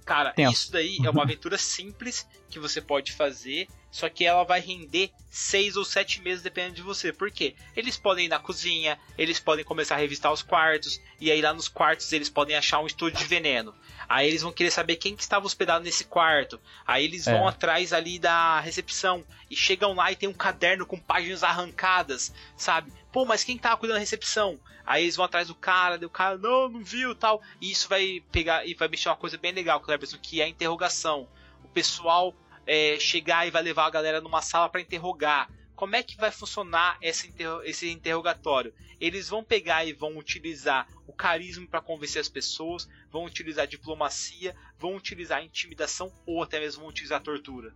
[0.04, 0.52] Cara, Tenso.
[0.52, 5.10] isso daí é uma aventura simples que você pode fazer, só que ela vai render
[5.30, 7.12] seis ou sete meses dependendo de você.
[7.12, 7.54] Por quê?
[7.74, 11.54] Eles podem ir na cozinha, eles podem começar a revistar os quartos, e aí lá
[11.54, 13.74] nos quartos eles podem achar um estúdio de veneno.
[14.08, 16.60] Aí eles vão querer saber quem que estava hospedado nesse quarto.
[16.86, 17.48] Aí eles vão é.
[17.48, 22.92] atrás ali da recepção e chegam lá e tem um caderno com páginas arrancadas, sabe?
[23.12, 24.58] Pô, mas quem tava cuidando da recepção?
[24.86, 27.42] Aí eles vão atrás do cara, o cara, não, não viu tal.
[27.60, 30.48] E isso vai pegar e vai mexer uma coisa bem legal, Cleberson, que é a
[30.48, 31.26] interrogação.
[31.64, 32.34] O pessoal
[32.66, 35.48] é, chegar e vai levar a galera numa sala para interrogar.
[35.74, 38.72] Como é que vai funcionar esse, interrogatório?
[39.00, 44.54] Eles vão pegar e vão utilizar o carisma para convencer as pessoas, vão utilizar diplomacia,
[44.78, 47.74] vão utilizar intimidação ou até mesmo vão utilizar tortura.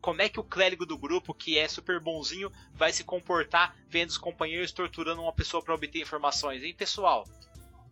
[0.00, 4.10] como é que o clérigo do grupo, que é super bonzinho, vai se comportar vendo
[4.10, 7.24] os companheiros torturando uma pessoa para obter informações, hein, pessoal?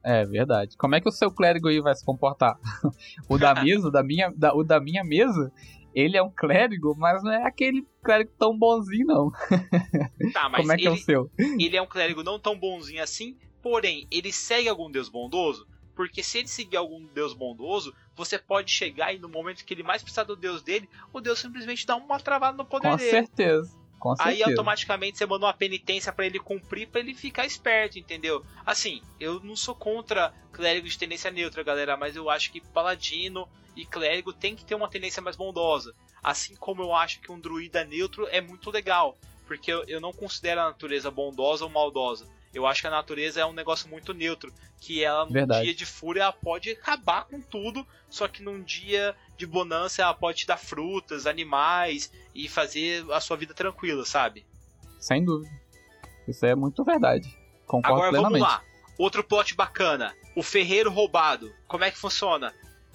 [0.02, 0.76] É verdade.
[0.76, 2.58] Como é que o seu clérigo aí vai se comportar?
[3.28, 5.52] o da mesa, da minha, da, o da minha mesa,
[5.94, 9.30] ele é um clérigo, mas não é aquele clérigo tão bonzinho, não.
[10.32, 11.30] Tá, mas Como é que ele, é o seu?
[11.38, 15.66] ele é um clérigo não tão bonzinho assim, porém, ele segue algum deus bondoso?
[15.94, 19.82] Porque se ele seguir algum deus bondoso, você pode chegar e no momento que ele
[19.82, 23.10] mais precisar do deus dele, o deus simplesmente dá uma travada no poder Com dele.
[23.10, 23.87] certeza.
[24.20, 28.44] Aí automaticamente você manda uma penitência pra ele cumprir, pra ele ficar esperto, entendeu?
[28.64, 33.48] Assim, eu não sou contra clérigo de tendência neutra, galera, mas eu acho que paladino
[33.76, 35.94] e clérigo tem que ter uma tendência mais bondosa.
[36.22, 40.12] Assim como eu acho que um druida neutro é muito legal, porque eu, eu não
[40.12, 42.26] considero a natureza bondosa ou maldosa.
[42.58, 45.64] Eu acho que a natureza é um negócio muito neutro, que ela num Verdade.
[45.64, 50.12] dia de fúria ela pode acabar com tudo, só que num dia de bonança ela
[50.12, 54.44] pode te dar frutas, animais e fazer a sua vida tranquila, sabe?
[54.98, 55.54] Sem dúvida.
[56.26, 57.32] Isso é muito verdade.
[57.64, 58.40] Concordo Agora plenamente.
[58.40, 58.62] vamos lá.
[58.98, 60.12] Outro plot bacana.
[60.34, 61.54] O ferreiro roubado.
[61.68, 62.52] Como é que funciona?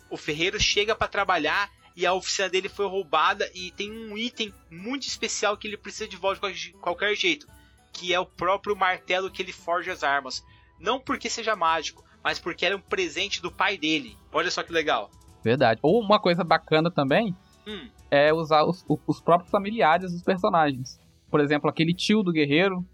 [0.10, 4.54] O ferreiro chega pra trabalhar e a oficina dele foi roubada e tem um item
[4.70, 7.48] muito especial que ele precisa de volta de qualquer jeito,
[7.94, 10.44] que é o próprio martelo que ele forja as armas.
[10.80, 14.18] Não porque seja mágico, mas porque era um presente do pai dele.
[14.32, 15.10] Olha só que legal.
[15.44, 15.80] Verdade.
[15.84, 21.00] Ou uma coisa bacana também Hum, é usar os, os próprios familiares dos personagens.
[21.30, 22.86] Por exemplo, aquele tio do guerreiro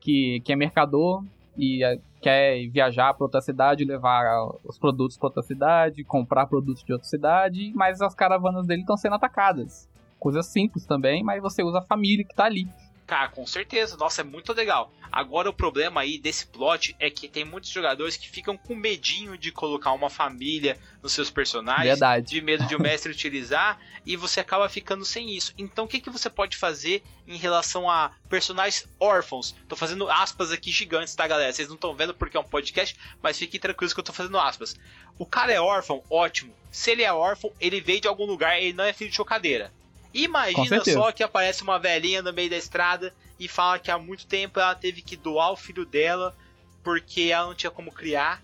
[0.00, 1.22] que, que é mercador
[1.56, 4.24] e é, quer viajar para outra cidade, levar
[4.64, 8.96] os produtos para outra cidade, comprar produtos de outra cidade, mas as caravanas dele estão
[8.96, 9.88] sendo atacadas.
[10.18, 12.66] Coisa simples também, mas você usa a família que tá ali.
[13.10, 13.96] Cara, com certeza.
[13.96, 14.94] Nossa, é muito legal.
[15.10, 19.36] Agora o problema aí desse plot é que tem muitos jogadores que ficam com medinho
[19.36, 21.88] de colocar uma família nos seus personagens.
[21.88, 22.28] Verdade.
[22.28, 23.80] De medo de o mestre utilizar.
[24.06, 25.52] E você acaba ficando sem isso.
[25.58, 29.56] Então o que, que você pode fazer em relação a personagens órfãos?
[29.68, 31.52] Tô fazendo aspas aqui gigantes, tá, galera?
[31.52, 34.38] Vocês não estão vendo porque é um podcast, mas fiquem tranquilos que eu tô fazendo
[34.38, 34.76] aspas.
[35.18, 36.54] O cara é órfão, ótimo.
[36.70, 39.72] Se ele é órfão, ele veio de algum lugar, ele não é filho de chocadeira.
[40.12, 44.26] Imagina só que aparece uma velhinha no meio da estrada e fala que há muito
[44.26, 46.34] tempo ela teve que doar o filho dela
[46.82, 48.42] porque ela não tinha como criar.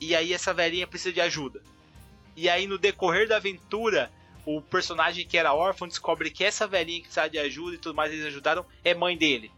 [0.00, 1.60] E aí essa velhinha precisa de ajuda.
[2.36, 4.10] E aí no decorrer da aventura,
[4.46, 7.94] o personagem que era órfão descobre que essa velhinha que precisava de ajuda e tudo
[7.94, 9.50] mais, eles ajudaram, é mãe dele.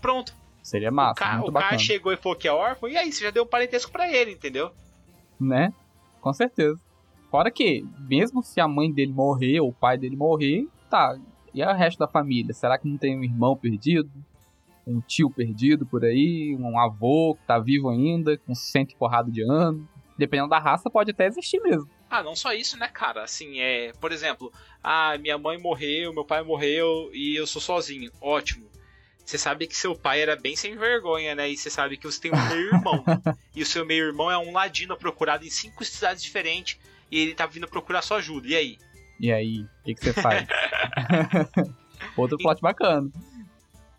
[0.00, 0.34] Pronto.
[0.62, 3.12] Seria o massa, ca- muito o cara chegou e falou que é órfão, e aí
[3.12, 4.70] você já deu um parentesco pra ele, entendeu?
[5.40, 5.72] Né?
[6.20, 6.80] Com certeza.
[7.30, 11.18] Fora que, mesmo se a mãe dele morrer ou o pai dele morrer, tá.
[11.54, 12.52] E o resto da família?
[12.52, 14.10] Será que não tem um irmão perdido?
[14.86, 16.54] Um tio perdido por aí?
[16.58, 19.88] Um avô que tá vivo ainda, com cento e porrada de ano?
[20.18, 21.88] Dependendo da raça, pode até existir mesmo.
[22.10, 23.22] Ah, não só isso, né, cara?
[23.22, 24.52] Assim, é, por exemplo,
[24.82, 28.10] ah, minha mãe morreu, meu pai morreu e eu sou sozinho.
[28.20, 28.70] Ótimo.
[29.24, 31.48] Você sabe que seu pai era bem sem vergonha, né?
[31.48, 33.02] E você sabe que você tem um meio-irmão.
[33.54, 36.78] e o seu meio-irmão é um ladino procurado em cinco cidades diferentes
[37.10, 38.48] e ele tá vindo procurar sua ajuda.
[38.48, 38.78] E aí?
[39.22, 40.48] E aí, o que, que você faz?
[42.16, 43.08] Outro plot bacana.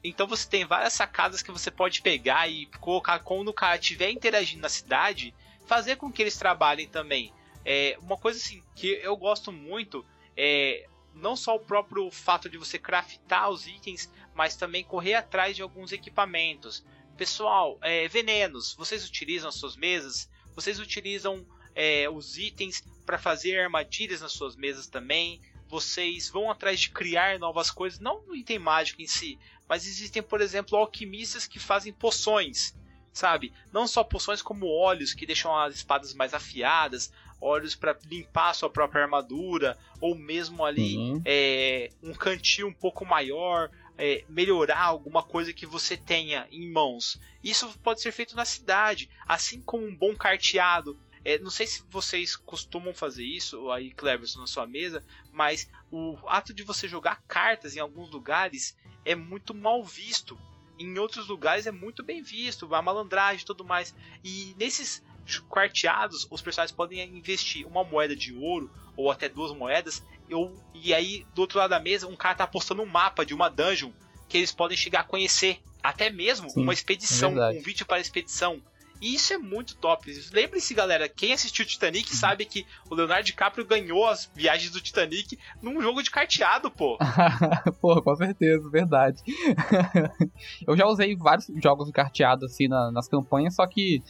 [0.04, 4.12] Então você tem várias sacadas que você pode pegar e colocar quando o cara estiver
[4.12, 5.34] interagindo na cidade,
[5.66, 7.32] fazer com que eles trabalhem também.
[7.64, 10.06] É, uma coisa assim que eu gosto muito
[10.36, 15.56] é não só o próprio fato de você craftar os itens, mas também correr atrás
[15.56, 16.84] de alguns equipamentos.
[17.16, 20.30] Pessoal, é, venenos, vocês utilizam as suas mesas?
[20.54, 25.42] Vocês utilizam é, os itens para fazer armadilhas nas suas mesas também?
[25.68, 30.22] Vocês vão atrás de criar novas coisas, não no item mágico em si, mas existem,
[30.22, 32.76] por exemplo, alquimistas que fazem poções,
[33.12, 33.54] sabe?
[33.72, 38.54] Não só poções como óleos que deixam as espadas mais afiadas, óleos para limpar a
[38.54, 41.22] sua própria armadura, ou mesmo ali Sim.
[41.26, 47.20] é, um cantil um pouco maior, é, melhorar alguma coisa que você tenha em mãos.
[47.44, 50.98] Isso pode ser feito na cidade, assim como um bom carteado.
[51.26, 56.18] É, não sei se vocês costumam fazer isso, aí Cleverson na sua mesa, mas o
[56.28, 60.38] ato de você jogar cartas em alguns lugares é muito mal visto.
[60.78, 63.96] Em outros lugares é muito bem visto, a malandragem e tudo mais.
[64.24, 65.04] E nesses
[65.48, 70.04] quarteados, os personagens podem investir uma moeda de ouro ou até duas moedas.
[70.30, 73.34] Eu, e aí, do outro lado da mesa, um cara tá postando um mapa de
[73.34, 73.92] uma dungeon
[74.28, 75.62] que eles podem chegar a conhecer.
[75.82, 78.62] Até mesmo Sim, uma expedição, é um vídeo para a expedição.
[79.04, 80.10] E isso é muito top.
[80.32, 82.16] Lembre-se, galera, quem assistiu Titanic Uhum.
[82.18, 86.98] sabe que o Leonardo DiCaprio ganhou as viagens do Titanic num jogo de carteado, pô.
[87.82, 89.22] Porra, com certeza, verdade.
[90.66, 94.02] eu já usei vários jogos de carteado assim na- nas campanhas, só que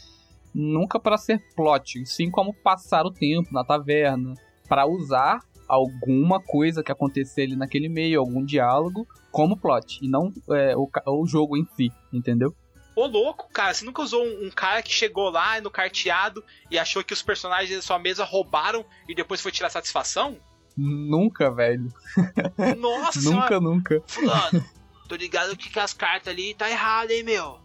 [0.53, 4.35] nunca para ser plot, sim como passar o tempo na taverna,
[4.69, 10.31] para usar alguma coisa que acontecer ali naquele meio, algum diálogo, como plot, e não
[10.51, 12.53] é, o, o jogo em si, entendeu?
[12.95, 16.77] Ô louco, cara, você nunca usou um, um, cara que chegou lá no carteado e
[16.77, 20.37] achou que os personagens da sua mesa roubaram e depois foi tirar satisfação?
[20.77, 21.91] Nunca, velho.
[22.77, 24.03] Nossa Nunca, nunca.
[24.07, 24.63] Fulano,
[25.09, 27.59] tô ligado que, as cartas ali tá errado, hein, meu?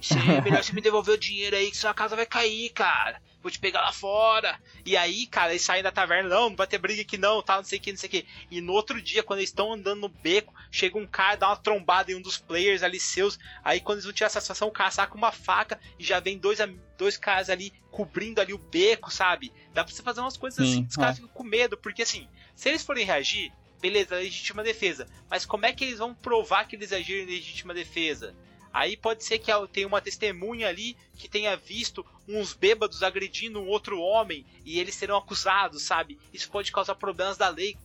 [0.00, 2.70] Isso aí, é melhor você me devolver o dinheiro aí que sua casa vai cair,
[2.70, 4.58] cara vou te pegar lá fora.
[4.86, 7.56] E aí, cara, eles saem da taverna, não, não vai ter briga aqui não, tá,
[7.56, 8.26] não sei o que, não sei o que.
[8.50, 11.56] E no outro dia, quando eles estão andando no beco, chega um cara, dá uma
[11.56, 13.38] trombada em um dos players ali seus.
[13.64, 16.38] Aí quando eles vão tirar a satisfação, o cara saca uma faca e já vem
[16.38, 16.58] dois,
[16.96, 19.52] dois caras ali cobrindo ali o beco, sabe?
[19.74, 21.20] Dá pra você fazer umas coisas Sim, assim, os caras é.
[21.20, 25.08] ficam com medo, porque assim, se eles forem reagir, beleza, legítima defesa.
[25.28, 28.34] Mas como é que eles vão provar que eles agiram em legítima defesa?
[28.72, 33.68] Aí pode ser que tenha uma testemunha ali que tenha visto uns bêbados agredindo um
[33.68, 36.18] outro homem e eles serão acusados, sabe?
[36.32, 37.76] Isso pode causar problemas da lei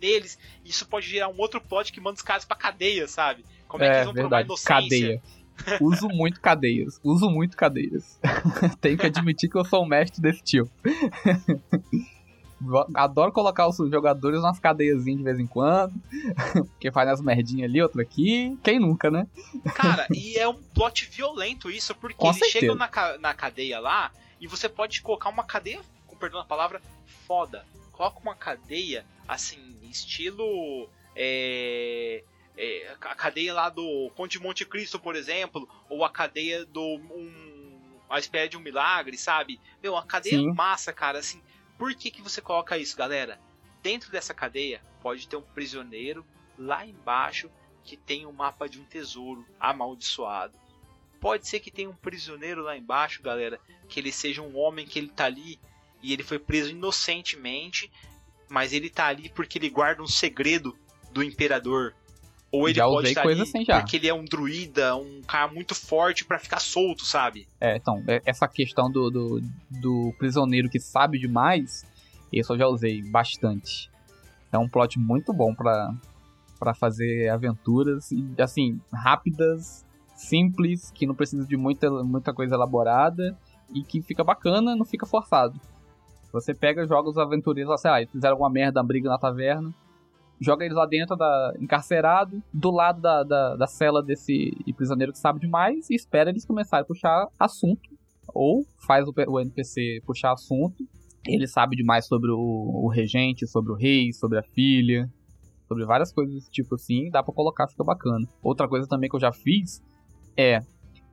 [0.00, 0.38] neles.
[0.64, 3.44] Isso pode gerar um outro plot que manda os caras pra cadeia, sabe?
[3.66, 4.46] Como é, é que eles vão verdade.
[4.46, 5.18] provar inocência?
[5.18, 5.22] Cadeia.
[5.80, 6.98] Uso muito cadeias.
[7.02, 8.18] Uso muito cadeias.
[8.80, 10.70] Tenho que admitir que eu sou o mestre desse tipo.
[12.94, 15.94] Adoro colocar os jogadores nas cadeiazinhas de vez em quando.
[16.72, 18.56] Porque faz as merdinhas ali, outra aqui.
[18.62, 19.26] Quem nunca, né?
[19.74, 22.60] Cara, e é um plot violento isso, porque Com eles certeza.
[22.60, 26.80] chegam na, na cadeia lá e você pode colocar uma cadeia, com perdão a palavra,
[27.26, 27.64] foda.
[27.92, 30.88] Coloca uma cadeia, assim, estilo.
[31.14, 32.24] É,
[32.56, 36.82] é, a cadeia lá do Conde de Monte Cristo, por exemplo, ou a cadeia do.
[36.82, 37.62] Um,
[38.08, 39.58] a espera de um milagre, sabe?
[39.82, 40.52] Meu, uma cadeia Sim.
[40.52, 41.40] massa, cara, assim
[41.78, 43.40] por que, que você coloca isso, galera?
[43.82, 46.24] Dentro dessa cadeia pode ter um prisioneiro
[46.58, 47.50] lá embaixo
[47.82, 50.56] que tem o um mapa de um tesouro amaldiçoado.
[51.20, 54.98] Pode ser que tenha um prisioneiro lá embaixo, galera, que ele seja um homem que
[54.98, 55.58] ele tá ali
[56.02, 57.90] e ele foi preso inocentemente,
[58.48, 60.76] mas ele tá ali porque ele guarda um segredo
[61.12, 61.94] do imperador.
[62.52, 63.80] Ou ele já pode estar ali assim já.
[63.80, 67.48] porque ele é um druida, um cara muito forte para ficar solto, sabe?
[67.58, 71.82] É, então, é, essa questão do, do, do prisioneiro que sabe demais,
[72.30, 73.90] isso eu já usei bastante.
[74.52, 75.94] É um plot muito bom para
[76.62, 79.84] para fazer aventuras, e, assim, rápidas,
[80.14, 83.36] simples, que não precisa de muita, muita coisa elaborada
[83.74, 85.60] e que fica bacana, não fica forçado.
[86.32, 89.74] Você pega, joga os aventureiros, sei lá, fizeram alguma merda, uma briga na taverna,
[90.42, 95.18] joga eles lá dentro, da, encarcerado, do lado da, da, da cela desse prisioneiro que
[95.18, 97.88] sabe demais e espera eles começarem a puxar assunto.
[98.34, 100.84] Ou faz o, o NPC puxar assunto.
[101.26, 105.08] Ele sabe demais sobre o, o regente, sobre o rei, sobre a filha,
[105.68, 107.08] sobre várias coisas desse tipo assim.
[107.10, 108.26] Dá pra colocar, fica bacana.
[108.42, 109.80] Outra coisa também que eu já fiz
[110.36, 110.60] é.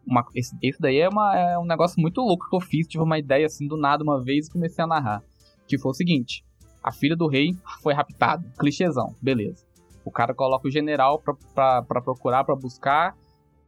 [0.08, 2.88] Uma, esse, esse daí é, uma, é um negócio muito louco que eu fiz.
[2.88, 5.22] Tive uma ideia assim do nada uma vez e comecei a narrar.
[5.68, 6.44] Que foi o seguinte:
[6.84, 8.44] a filha do rei foi raptada.
[8.58, 9.66] Clichêzão, beleza.
[10.04, 13.16] O cara coloca o general pra, pra, pra procurar, pra buscar.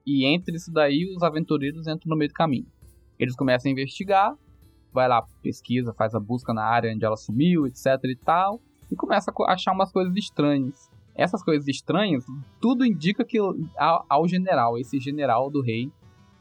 [0.06, 2.65] E entre isso daí, os aventureiros entram no meio do caminho.
[3.19, 4.36] Eles começam a investigar.
[4.91, 8.60] Vai lá, pesquisa, faz a busca na área onde ela sumiu, etc e tal.
[8.91, 10.89] E começa a achar umas coisas estranhas.
[11.15, 12.26] Essas coisas estranhas,
[12.60, 13.38] tudo indica que
[13.78, 15.91] ao, general, esse general do rei,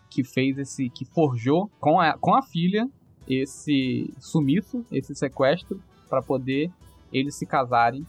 [0.08, 0.88] que fez esse.
[0.90, 2.88] que forjou com a, com a filha
[3.28, 6.70] esse sumiço, esse sequestro, para poder
[7.12, 8.06] eles se casarem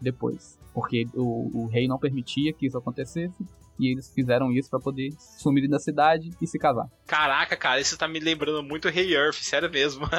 [0.00, 0.58] depois.
[0.72, 3.44] Porque o, o, rei não permitia que isso acontecesse.
[3.78, 6.86] E eles fizeram isso para poder sumir da cidade e se casar.
[7.06, 10.06] Caraca, cara, isso tá me lembrando muito Rei Earth, sério mesmo.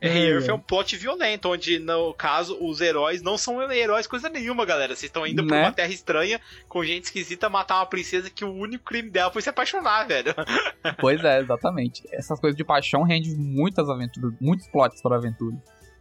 [0.00, 4.30] É, Earth é um plot violento, onde, no caso, os heróis não são heróis coisa
[4.30, 4.96] nenhuma, galera.
[4.96, 5.48] Vocês estão indo né?
[5.48, 9.30] pra uma terra estranha com gente esquisita matar uma princesa que o único crime dela
[9.30, 10.34] foi se apaixonar, velho.
[10.98, 12.02] Pois é, exatamente.
[12.12, 15.56] Essas coisas de paixão rendem muitas aventuras, muitos plots para aventura.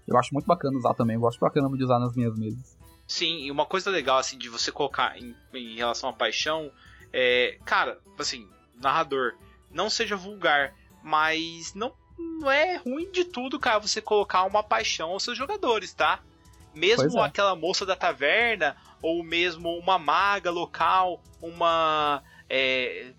[0.08, 2.78] Eu acho muito bacana usar também, eu gosto bacana de usar nas minhas mesas.
[3.06, 6.72] Sim, e uma coisa legal, assim, de você colocar em, em relação à paixão
[7.12, 8.48] é, cara, assim,
[8.82, 9.34] narrador,
[9.72, 10.74] não seja vulgar,
[11.04, 15.94] mas não não é ruim de tudo, cara, você colocar uma paixão aos seus jogadores,
[15.94, 16.20] tá?
[16.74, 17.26] Mesmo é.
[17.26, 22.24] aquela moça da taverna, ou mesmo uma maga local, uma.
[22.50, 23.12] É,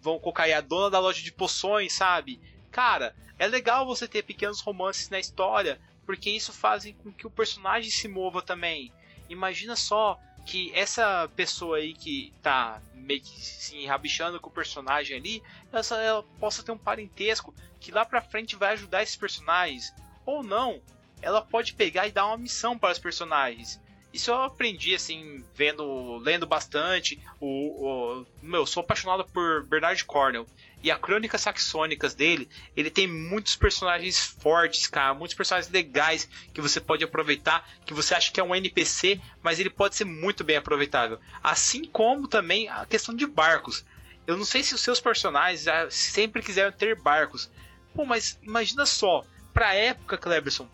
[0.00, 2.40] vão colocar aí a dona da loja de poções, sabe?
[2.70, 7.30] Cara, é legal você ter pequenos romances na história, porque isso faz com que o
[7.30, 8.92] personagem se mova também.
[9.28, 15.16] Imagina só que essa pessoa aí que tá meio que se enrabixando com o personagem
[15.16, 15.42] ali,
[15.72, 19.92] ela, ela possa ter um parentesco que lá pra frente vai ajudar esses personagens.
[20.24, 20.80] Ou não,
[21.20, 23.80] ela pode pegar e dar uma missão para os personagens.
[24.12, 27.20] Isso eu aprendi, assim, vendo, lendo bastante.
[27.38, 30.46] O, o meu, sou apaixonado por Bernard Cornell.
[30.86, 35.12] E a Crônicas Saxônicas dele, ele tem muitos personagens fortes, cara.
[35.14, 37.68] Muitos personagens legais que você pode aproveitar.
[37.84, 41.18] Que você acha que é um NPC, mas ele pode ser muito bem aproveitável.
[41.42, 43.84] Assim como também a questão de barcos.
[44.28, 47.50] Eu não sei se os seus personagens sempre quiseram ter barcos.
[47.92, 49.24] Pô, mas imagina só.
[49.52, 50.68] Pra época, Cleberson,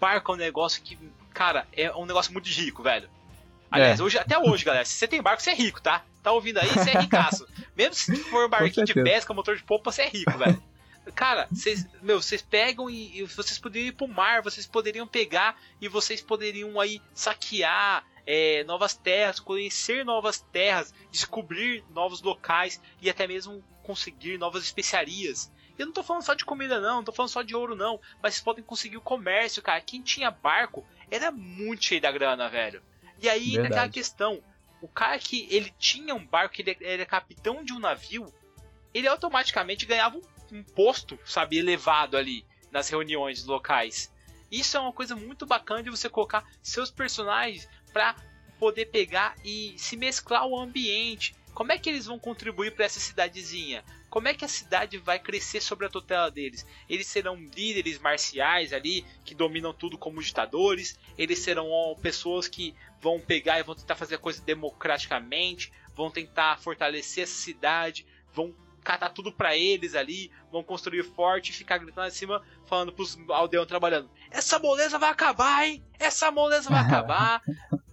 [0.00, 0.98] barco é um negócio que,
[1.32, 3.08] cara, é um negócio muito rico, velho.
[3.70, 4.02] Aliás, é.
[4.02, 6.04] hoje, até hoje, galera, se você tem barco, você é rico, tá?
[6.22, 7.46] Tá ouvindo aí, você é ricaço.
[7.76, 10.62] Mesmo se for um barquinho de pesca, motor de popa, você é rico, velho.
[11.14, 15.58] Cara, vocês, meu, vocês pegam e, e, vocês poderiam ir pro mar, vocês poderiam pegar
[15.80, 23.08] e vocês poderiam aí saquear é, novas terras, conhecer novas terras, descobrir novos locais e
[23.08, 25.50] até mesmo conseguir novas especiarias.
[25.78, 28.00] Eu não tô falando só de comida, não, não tô falando só de ouro, não.
[28.22, 29.80] Mas vocês podem conseguir o comércio, cara.
[29.80, 32.82] Quem tinha barco era muito cheio da grana, velho.
[33.20, 33.66] E aí, Verdade.
[33.66, 34.42] aquela questão:
[34.80, 38.32] o cara que ele tinha um barco, ele era capitão de um navio,
[38.94, 44.12] ele automaticamente ganhava um, um posto, sabe, elevado ali nas reuniões locais.
[44.50, 48.16] Isso é uma coisa muito bacana de você colocar seus personagens para
[48.58, 51.34] poder pegar e se mesclar o ambiente.
[51.54, 53.84] Como é que eles vão contribuir para essa cidadezinha?
[54.10, 56.66] Como é que a cidade vai crescer sobre a tutela deles?
[56.88, 60.98] Eles serão líderes marciais ali, que dominam tudo como ditadores?
[61.16, 61.68] Eles serão
[62.00, 65.72] pessoas que vão pegar e vão tentar fazer a coisa democraticamente?
[65.94, 68.06] Vão tentar fortalecer essa cidade?
[68.32, 70.30] Vão catar tudo para eles ali?
[70.50, 75.10] Vão construir forte e ficar gritando em cima, falando pros aldeões trabalhando: Essa moleza vai
[75.10, 75.84] acabar, hein?
[75.98, 77.42] Essa moleza vai acabar.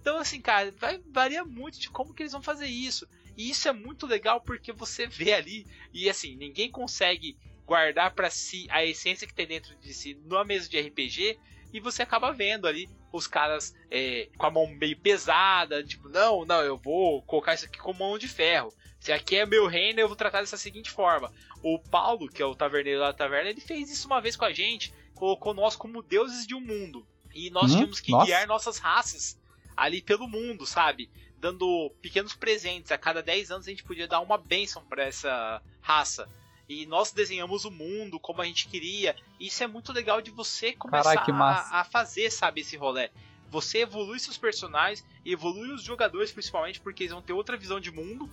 [0.00, 3.06] Então, assim, cara, vai, varia muito de como que eles vão fazer isso.
[3.36, 8.30] E isso é muito legal porque você vê ali, e assim, ninguém consegue guardar para
[8.30, 11.38] si a essência que tem dentro de si numa mesa de RPG,
[11.72, 16.44] e você acaba vendo ali os caras é, com a mão meio pesada, tipo, não,
[16.44, 18.72] não, eu vou colocar isso aqui com mão de ferro.
[19.00, 21.32] Se aqui é meu reino, eu vou tratar dessa seguinte forma.
[21.62, 24.52] O Paulo, que é o taverneiro da taverna, ele fez isso uma vez com a
[24.52, 27.06] gente, colocou nós como deuses de um mundo.
[27.34, 28.26] E nós hum, tínhamos que nossa.
[28.26, 29.38] guiar nossas raças
[29.76, 31.10] ali pelo mundo, sabe?
[31.38, 32.92] Dando pequenos presentes.
[32.92, 36.28] A cada 10 anos a gente podia dar uma bênção para essa raça.
[36.68, 39.14] E nós desenhamos o mundo como a gente queria.
[39.38, 43.10] E isso é muito legal de você começar a, a, fazer, sabe, esse rolê.
[43.48, 47.92] Você evolui seus personagens, evolui os jogadores principalmente, porque eles vão ter outra visão de
[47.92, 48.28] mundo.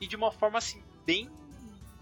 [0.00, 1.28] E de uma forma assim, bem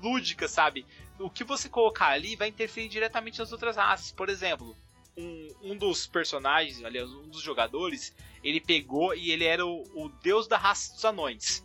[0.02, 0.86] lúdica, sabe?
[1.18, 4.12] O que você colocar ali vai interferir diretamente nas outras raças.
[4.12, 4.76] Por exemplo,
[5.16, 10.08] um, um dos personagens, aliás, um dos jogadores, ele pegou e ele era o, o
[10.22, 11.64] deus da raça dos anões.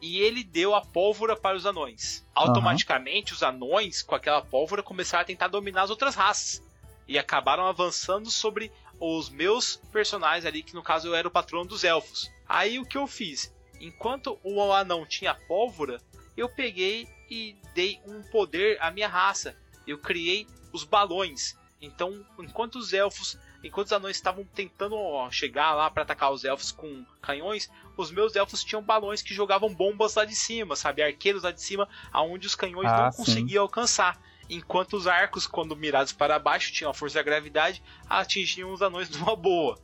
[0.00, 2.26] E ele deu a pólvora para os anões.
[2.34, 3.36] Automaticamente, uhum.
[3.36, 6.62] os anões, com aquela pólvora, começaram a tentar dominar as outras raças.
[7.06, 8.70] E acabaram avançando sobre
[9.00, 12.30] os meus personagens ali, que no caso eu era o patrono dos elfos.
[12.48, 13.52] Aí o que eu fiz?
[13.80, 16.00] Enquanto o anão tinha pólvora,
[16.36, 19.56] eu peguei e dei um poder à minha raça.
[19.86, 21.56] Eu criei os balões.
[21.80, 24.96] Então, enquanto os elfos, enquanto os anões estavam tentando
[25.30, 29.74] chegar lá para atacar os elfos com canhões, os meus elfos tinham balões que jogavam
[29.74, 31.02] bombas lá de cima, sabe?
[31.02, 33.16] Arqueiros lá de cima, aonde os canhões ah, não sim.
[33.18, 34.20] conseguiam alcançar.
[34.50, 39.08] Enquanto os arcos, quando mirados para baixo, tinham a força da gravidade, atingiam os anões
[39.16, 39.78] numa boa.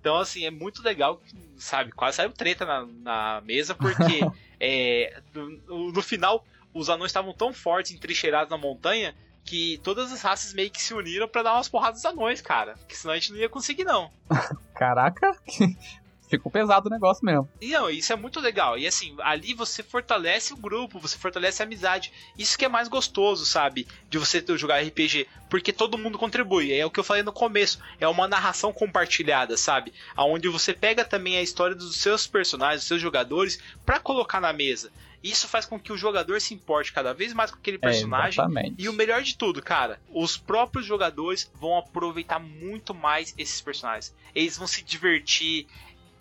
[0.00, 1.20] Então, assim, é muito legal,
[1.56, 1.92] sabe?
[1.92, 4.20] Quase saiu treta na, na mesa, porque
[4.58, 9.14] é, no, no final os anões estavam tão fortes, entrincheirados na montanha,
[9.46, 12.74] que todas as raças meio que se uniram para dar umas porradas dos anões, cara.
[12.78, 14.10] Porque senão a gente não ia conseguir, não.
[14.74, 15.34] Caraca!
[16.28, 17.48] Ficou pesado o negócio mesmo.
[17.60, 18.76] E não, isso é muito legal.
[18.76, 22.12] E assim, ali você fortalece o grupo, você fortalece a amizade.
[22.36, 23.86] Isso que é mais gostoso, sabe?
[24.10, 25.28] De você jogar RPG.
[25.48, 26.72] Porque todo mundo contribui.
[26.72, 27.78] É o que eu falei no começo.
[28.00, 29.92] É uma narração compartilhada, sabe?
[30.18, 34.52] Onde você pega também a história dos seus personagens, dos seus jogadores, para colocar na
[34.52, 34.90] mesa.
[35.22, 38.40] Isso faz com que o jogador se importe cada vez mais com aquele é, personagem.
[38.58, 43.60] É, e o melhor de tudo, cara, os próprios jogadores vão aproveitar muito mais esses
[43.60, 44.14] personagens.
[44.34, 45.66] Eles vão se divertir.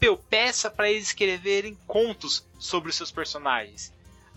[0.02, 3.94] Eu peça para eles escreverem contos sobre os seus personagens.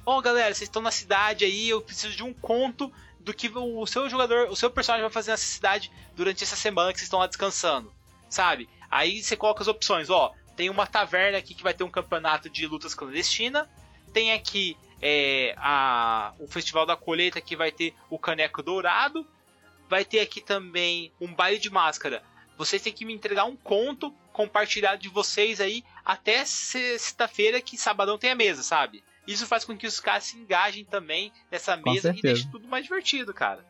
[0.06, 2.90] Ó, oh, galera, vocês estão na cidade aí, eu preciso de um conto
[3.20, 6.92] do que o seu jogador, o seu personagem vai fazer nessa cidade durante essa semana
[6.92, 7.92] que vocês estão lá descansando,
[8.28, 8.68] sabe?
[8.90, 12.48] Aí você coloca as opções, ó, tem uma taverna aqui que vai ter um campeonato
[12.48, 13.68] de lutas clandestina,
[14.08, 19.26] tem aqui é, a, o Festival da Colheita que vai ter o Caneco Dourado.
[19.88, 22.22] Vai ter aqui também um baile de máscara.
[22.56, 28.18] Vocês têm que me entregar um conto compartilhado de vocês aí até sexta-feira que sabadão
[28.18, 29.02] tem a mesa, sabe?
[29.26, 32.84] Isso faz com que os caras se engajem também nessa mesa e deixe tudo mais
[32.84, 33.64] divertido, cara.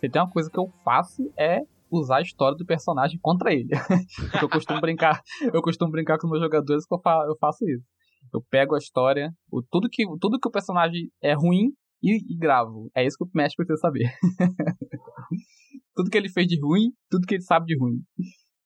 [0.00, 1.60] Se tem uma coisa que eu faço é
[1.90, 3.70] usar a história do personagem contra ele.
[4.42, 5.22] eu costumo brincar,
[5.52, 7.84] eu costumo brincar com os meus jogadores que eu faço isso.
[8.32, 11.72] Eu pego a história, o, tudo, que, tudo que o personagem é ruim
[12.02, 12.90] e, e gravo.
[12.94, 14.10] É isso que o mestre precisa saber.
[15.94, 18.00] tudo que ele fez de ruim, tudo que ele sabe de ruim.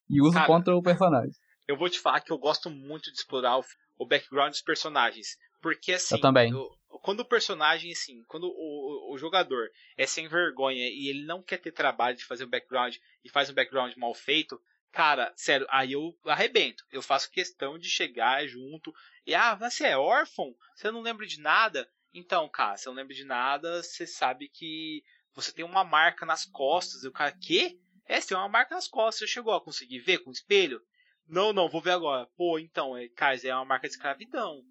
[0.09, 1.33] E uso Cara, contra o personagem.
[1.67, 3.65] Eu vou te falar que eu gosto muito de explorar o,
[3.99, 5.37] o background dos personagens.
[5.63, 6.17] Porque assim.
[6.17, 6.51] Eu também.
[6.51, 6.69] Eu,
[7.03, 11.59] quando o personagem, assim, quando o, o, jogador é sem vergonha e ele não quer
[11.59, 14.61] ter trabalho de fazer um background e faz um background mal feito,
[14.93, 16.85] cara, sério, aí eu arrebento.
[16.93, 18.93] Eu faço questão de chegar junto
[19.27, 20.55] e, ah, você é órfão?
[20.75, 21.89] Você não lembra de nada?
[22.12, 25.03] Então, cara, você não lembra de nada, você sabe que
[25.35, 27.05] você tem uma marca nas costas.
[27.05, 27.79] E o cara, quê?
[28.07, 29.20] É, você tem uma marca nas costas.
[29.20, 30.81] Você chegou a conseguir ver com o espelho?
[31.27, 32.29] Não, não, vou ver agora.
[32.37, 34.62] Pô, então, é, cara, é uma marca de escravidão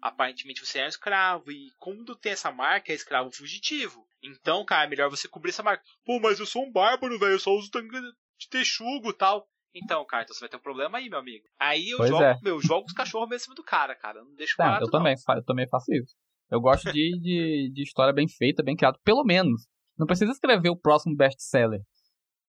[0.00, 1.50] aparentemente você é um escravo.
[1.50, 4.06] E como tem essa marca, é escravo fugitivo.
[4.22, 5.84] Então, cara, é melhor você cobrir essa marca.
[6.04, 7.32] Pô, mas eu sou um bárbaro, velho.
[7.32, 8.00] Eu só uso tanque
[8.38, 9.48] de texugo e tal.
[9.74, 11.44] Então, cara, então você vai ter um problema aí, meu amigo.
[11.58, 12.38] Aí eu pois jogo, é.
[12.42, 14.22] meu, jogo os cachorros mesmo do cara, cara.
[14.22, 16.14] Não deixo barato, eu também, eu também faço isso.
[16.50, 18.98] Eu gosto de, de, de história bem feita, bem criada.
[19.04, 19.66] Pelo menos.
[19.98, 21.80] Não precisa escrever o próximo best-seller.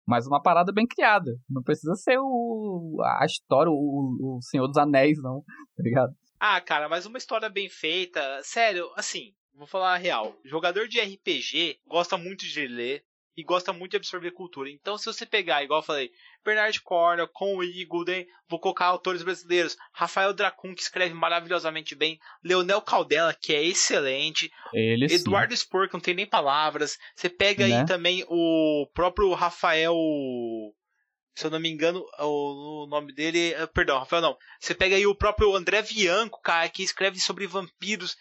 [0.07, 1.31] Mas uma parada bem criada.
[1.49, 5.43] Não precisa ser o, a história, o, o Senhor dos Anéis, não.
[5.75, 6.13] Tá ligado?
[6.39, 10.35] Ah, cara, mas uma história bem feita, sério, assim, vou falar a real.
[10.45, 13.03] Jogador de RPG gosta muito de ler
[13.39, 14.69] e gosta muito de absorver cultura.
[14.69, 16.11] Então, se você pegar, igual eu falei,
[16.43, 22.81] Bernard Cornell, Con Eagleden, vou colocar autores brasileiros, Rafael Dracun, que escreve maravilhosamente bem, Leonel
[22.81, 26.97] Caldela, que é excelente, Ele Eduardo Spor, que não tem nem palavras.
[27.15, 27.79] Você pega né?
[27.79, 29.95] aí também o próprio Rafael
[31.39, 33.53] se eu não me engano, o, nome dele.
[33.53, 34.37] Eh, perdão, Rafael, não.
[34.59, 38.17] Você pega aí o próprio André Bianco, cara, que escreve sobre vampiros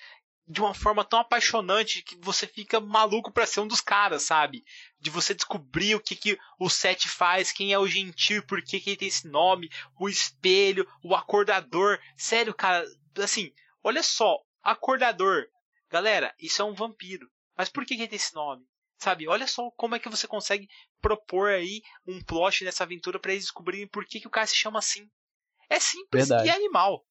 [0.49, 4.65] de uma forma tão apaixonante que você fica maluco pra ser um dos caras, sabe?
[4.99, 8.81] De você descobrir o que, que o Sete faz, quem é o Gentil, por que,
[8.81, 9.71] que ele tem esse nome,
[10.01, 12.01] o espelho, o acordador.
[12.17, 12.85] Sério, cara,
[13.19, 13.53] assim,
[13.85, 15.47] olha só, acordador.
[15.91, 17.31] Galera, isso é um vampiro.
[17.57, 18.65] Mas por que, que ele tem esse nome?
[18.97, 19.29] Sabe?
[19.29, 20.67] Olha só como é que você consegue
[21.01, 24.57] propor aí um plot nessa aventura para eles descobrirem por que, que o cara se
[24.57, 25.09] chama assim.
[25.69, 26.49] É simples Verdade.
[26.49, 27.05] e é animal.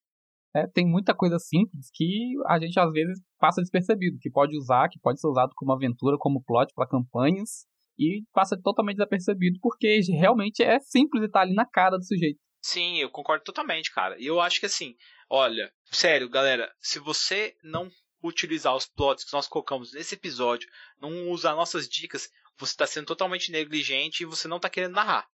[0.55, 4.89] É, tem muita coisa simples que a gente às vezes passa despercebido, que pode usar,
[4.89, 7.65] que pode ser usado como aventura, como plot para campanhas
[7.99, 12.39] e passa totalmente desapercebido porque realmente é simples e tá ali na cara do sujeito.
[12.61, 14.15] Sim, eu concordo totalmente, cara.
[14.19, 14.95] E eu acho que assim,
[15.29, 17.89] olha, sério, galera, se você não
[18.23, 20.67] utilizar os plots que nós colocamos nesse episódio,
[20.99, 25.27] não usar nossas dicas, você está sendo totalmente negligente e você não está querendo narrar.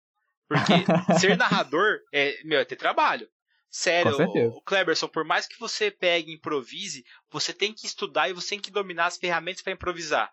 [0.48, 0.74] Porque
[1.20, 3.28] ser narrador é, meu, é ter trabalho.
[3.76, 4.16] Sério,
[4.50, 8.50] o Kleberson, por mais que você pegue e improvise, você tem que estudar e você
[8.50, 10.32] tem que dominar as ferramentas para improvisar.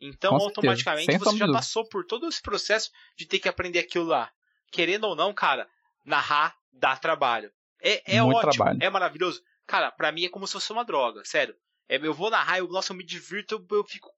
[0.00, 4.06] Então, Com automaticamente, você já passou por todo esse processo de ter que aprender aquilo
[4.06, 4.32] lá.
[4.72, 5.68] Querendo ou não, cara,
[6.02, 7.52] narrar dá trabalho.
[7.82, 8.78] É, é ótimo, trabalho.
[8.80, 9.42] é maravilhoso.
[9.66, 11.54] Cara, pra mim é como se fosse uma droga, sério.
[11.90, 14.08] É, eu vou narrar, eu, nossa, eu me divirto, eu, eu fico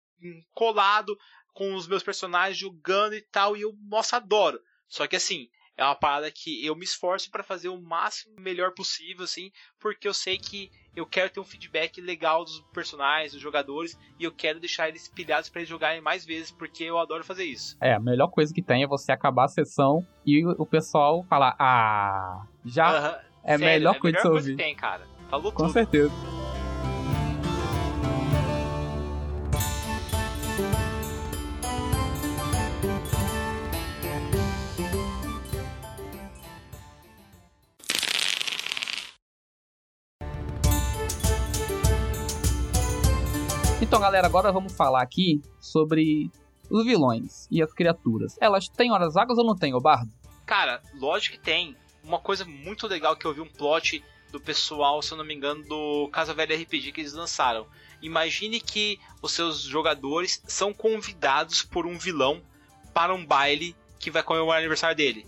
[0.55, 1.19] colado
[1.53, 4.61] com os meus personagens jogando e tal, e eu, nossa, adoro.
[4.87, 5.49] Só que assim,
[5.81, 9.51] é uma parada que eu me esforço para fazer o máximo melhor possível, assim,
[9.81, 14.25] porque eu sei que eu quero ter um feedback legal dos personagens, dos jogadores, e
[14.25, 17.79] eu quero deixar eles pilhados para eles jogarem mais vezes, porque eu adoro fazer isso.
[17.81, 21.57] É, a melhor coisa que tem é você acabar a sessão e o pessoal falar,
[21.59, 23.25] ah, já -huh.
[23.43, 24.57] é a melhor é coisa que você ouvir.
[24.57, 25.09] tem, cara.
[25.31, 25.73] Falou Com tudo.
[25.73, 26.13] certeza.
[44.01, 46.31] Então, galera, agora vamos falar aqui sobre
[46.71, 48.35] os vilões e as criaturas.
[48.41, 50.11] Elas têm horas vagas ou não têm, o Bardo?
[50.47, 51.77] Cara, lógico que tem.
[52.03, 55.35] Uma coisa muito legal que eu vi um plot do pessoal, se eu não me
[55.35, 57.67] engano, do Casa Velha RPG que eles lançaram.
[58.01, 62.41] Imagine que os seus jogadores são convidados por um vilão
[62.95, 65.27] para um baile que vai comemorar o aniversário dele.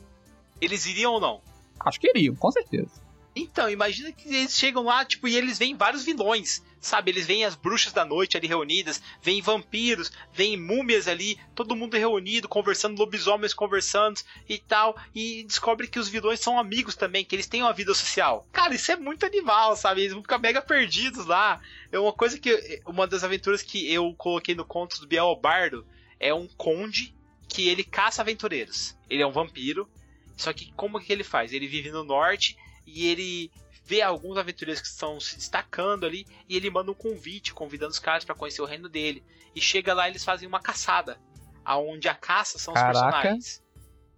[0.63, 1.43] Eles iriam ou não?
[1.79, 3.02] Acho que iriam, com certeza.
[3.35, 6.63] Então, imagina que eles chegam lá, tipo, e eles veem vários vilões.
[6.81, 11.77] Sabe, eles veem as bruxas da noite ali reunidas, veem vampiros, veem múmias ali, todo
[11.77, 17.25] mundo reunido, conversando, lobisomens conversando e tal, e descobre que os vilões são amigos também,
[17.25, 18.49] que eles têm uma vida social.
[18.53, 20.01] Cara, isso é muito animal, sabe?
[20.01, 21.61] Eles vão ficar mega perdidos lá.
[21.93, 22.83] É uma coisa que.
[22.85, 25.87] Uma das aventuras que eu coloquei no conto do Biel Bardo
[26.19, 27.15] é um conde
[27.49, 28.97] que ele caça aventureiros.
[29.09, 29.89] Ele é um vampiro.
[30.37, 31.53] Só que como que ele faz?
[31.53, 32.57] Ele vive no norte
[32.87, 33.51] e ele
[33.85, 37.99] vê alguns aventureiros que estão se destacando ali e ele manda um convite convidando os
[37.99, 39.25] caras para conhecer o reino dele.
[39.55, 41.21] E chega lá eles fazem uma caçada,
[41.65, 43.11] aonde a caça são os Caraca.
[43.11, 43.63] personagens.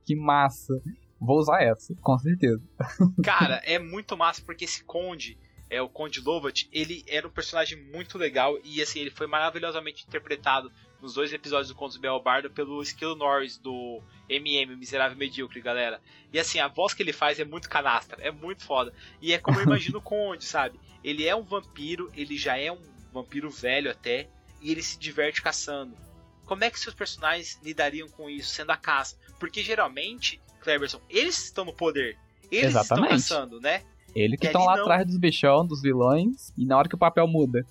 [0.05, 0.75] que massa.
[1.21, 2.63] Vou usar essa, com certeza.
[3.25, 5.39] Cara, é muito massa porque esse Conde,
[5.71, 10.05] é o Conde Lovat, ele era um personagem muito legal e assim, ele foi maravilhosamente
[10.07, 10.71] interpretado
[11.05, 16.01] nos dois episódios do Contos Belbardo pelo Skill Norris do MM, Miserável Medíocre, galera.
[16.33, 18.91] E assim, a voz que ele faz é muito canastra, é muito foda.
[19.21, 20.81] E é como eu imagino o Conde, sabe?
[21.05, 22.81] Ele é um vampiro, ele já é um
[23.13, 24.29] vampiro velho até,
[24.63, 25.95] e ele se diverte caçando.
[26.47, 29.19] Como é que seus personagens lidariam com isso, sendo a caça?
[29.39, 32.17] Porque geralmente, Cleberson, eles estão no poder.
[32.51, 33.17] Eles Exatamente.
[33.17, 33.83] estão caçando, né?
[34.15, 34.85] Eles que estão lá não.
[34.85, 37.67] atrás dos bichão, dos vilões, e na hora que o papel muda.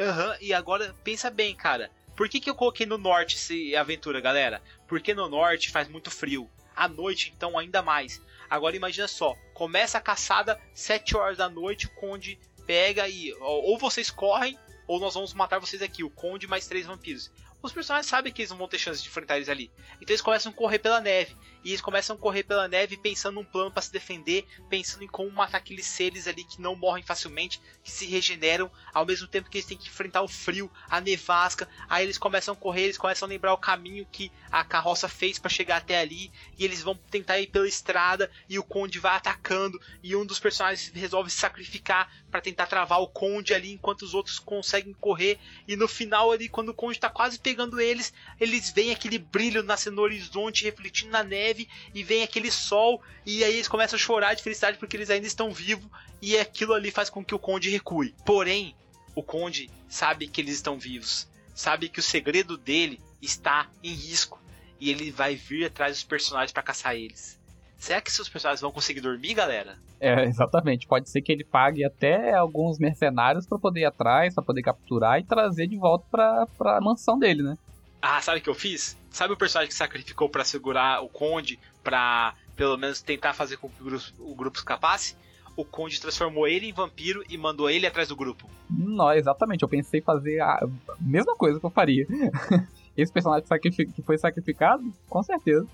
[0.00, 1.88] Aham, e agora pensa bem, cara.
[2.16, 4.62] Por que, que eu coloquei no norte essa aventura, galera?
[4.86, 6.48] Porque no norte faz muito frio.
[6.74, 8.20] À noite, então, ainda mais.
[8.48, 13.32] Agora imagina só, começa a caçada 7 horas da noite, o Conde pega e.
[13.40, 17.30] Ou vocês correm, ou nós vamos matar vocês aqui, o Conde mais três vampiros.
[17.64, 19.72] Os personagens sabem que eles não vão ter chance de enfrentar eles ali.
[19.94, 21.34] Então eles começam a correr pela neve.
[21.64, 25.06] E eles começam a correr pela neve pensando num plano para se defender, pensando em
[25.06, 29.48] como matar aqueles seres ali que não morrem facilmente, que se regeneram, ao mesmo tempo
[29.48, 31.66] que eles têm que enfrentar o frio, a nevasca.
[31.88, 35.38] Aí eles começam a correr, eles começam a lembrar o caminho que a carroça fez
[35.38, 39.16] para chegar até ali, e eles vão tentar ir pela estrada, e o conde vai
[39.16, 44.02] atacando, e um dos personagens resolve se sacrificar para tentar travar o conde ali, enquanto
[44.02, 48.12] os outros conseguem correr, e no final ali, quando o conde tá quase pegando eles,
[48.40, 53.44] eles veem aquele brilho nascendo no horizonte, refletindo na neve, e vem aquele sol, e
[53.44, 55.88] aí eles começam a chorar de felicidade porque eles ainda estão vivos,
[56.20, 58.12] e aquilo ali faz com que o conde recue.
[58.26, 58.74] Porém,
[59.14, 64.42] o conde sabe que eles estão vivos, sabe que o segredo dele está em risco,
[64.80, 67.38] e ele vai vir atrás dos personagens para caçar eles.
[67.84, 69.76] Será que seus personagens vão conseguir dormir, galera?
[70.00, 70.86] É, exatamente.
[70.86, 75.20] Pode ser que ele pague até alguns mercenários pra poder ir atrás, pra poder capturar
[75.20, 77.58] e trazer de volta pra, pra mansão dele, né?
[78.00, 78.96] Ah, sabe o que eu fiz?
[79.10, 83.68] Sabe o personagem que sacrificou para segurar o Conde, pra pelo menos tentar fazer com
[83.68, 85.14] que o grupo, o grupo escapasse?
[85.54, 88.48] O Conde transformou ele em vampiro e mandou ele atrás do grupo.
[88.70, 89.62] Não, exatamente.
[89.62, 90.66] Eu pensei em fazer a
[90.98, 92.06] mesma coisa que eu faria.
[92.96, 95.66] Esse personagem que foi sacrificado, com certeza.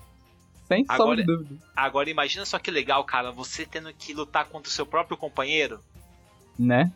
[0.73, 1.55] Sem sombra Agora- de dúvida.
[1.75, 5.79] Agora imagina só que legal, cara, você tendo que lutar contra o seu próprio companheiro.
[6.57, 6.91] Né?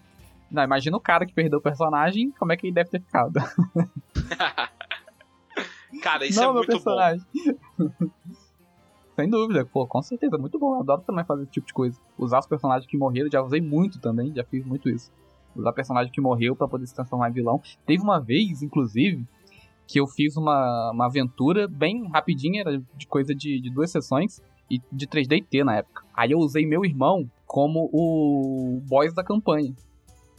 [0.52, 3.34] Não, imagina o cara que perdeu o personagem, como é que ele deve ter ficado.
[6.02, 6.74] Cara, isso Não, é meu muito bom.
[6.74, 7.26] personagem.
[9.16, 10.76] Sem dúvida, pô, com certeza, muito bom.
[10.76, 11.98] Eu adoro também fazer esse tipo de coisa.
[12.18, 15.10] Usar os personagens que morreram, já usei muito também, já fiz muito isso.
[15.56, 17.62] Usar personagem que morreu pra poder se transformar em vilão.
[17.86, 19.26] Teve uma vez, inclusive,
[19.88, 24.42] que eu fiz uma, uma aventura bem rapidinha, era de coisa de, de duas sessões,
[24.70, 26.04] e de 3DT na época.
[26.14, 29.74] Aí eu usei meu irmão como o boss da campanha.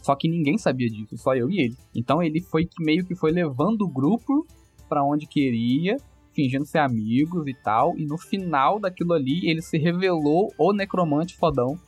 [0.02, 1.76] Só que ninguém sabia disso, só eu e ele.
[1.94, 4.46] Então ele foi que meio que foi levando o grupo
[4.88, 5.96] pra onde queria,
[6.32, 7.96] fingindo ser amigos e tal.
[7.96, 11.78] E no final daquilo ali, ele se revelou o necromante fodão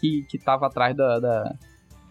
[0.00, 1.54] que, que tava atrás da, da-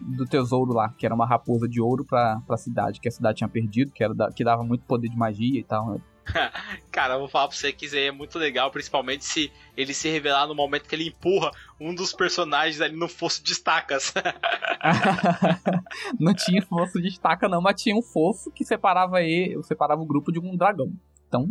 [0.00, 3.38] do tesouro lá, que era uma raposa de ouro pra, pra cidade, que a cidade
[3.38, 6.00] tinha perdido, que, era da- que dava muito poder de magia e tal.
[6.92, 9.94] Cara, eu vou falar pra você que isso aí é muito legal, principalmente se ele
[9.94, 14.12] se revelar no momento que ele empurra um dos personagens ali no fosso de estacas.
[16.18, 20.06] não tinha fosso de estaca, não, mas tinha um fosso que separava ele, separava o
[20.06, 20.92] grupo de um dragão.
[21.26, 21.46] Então.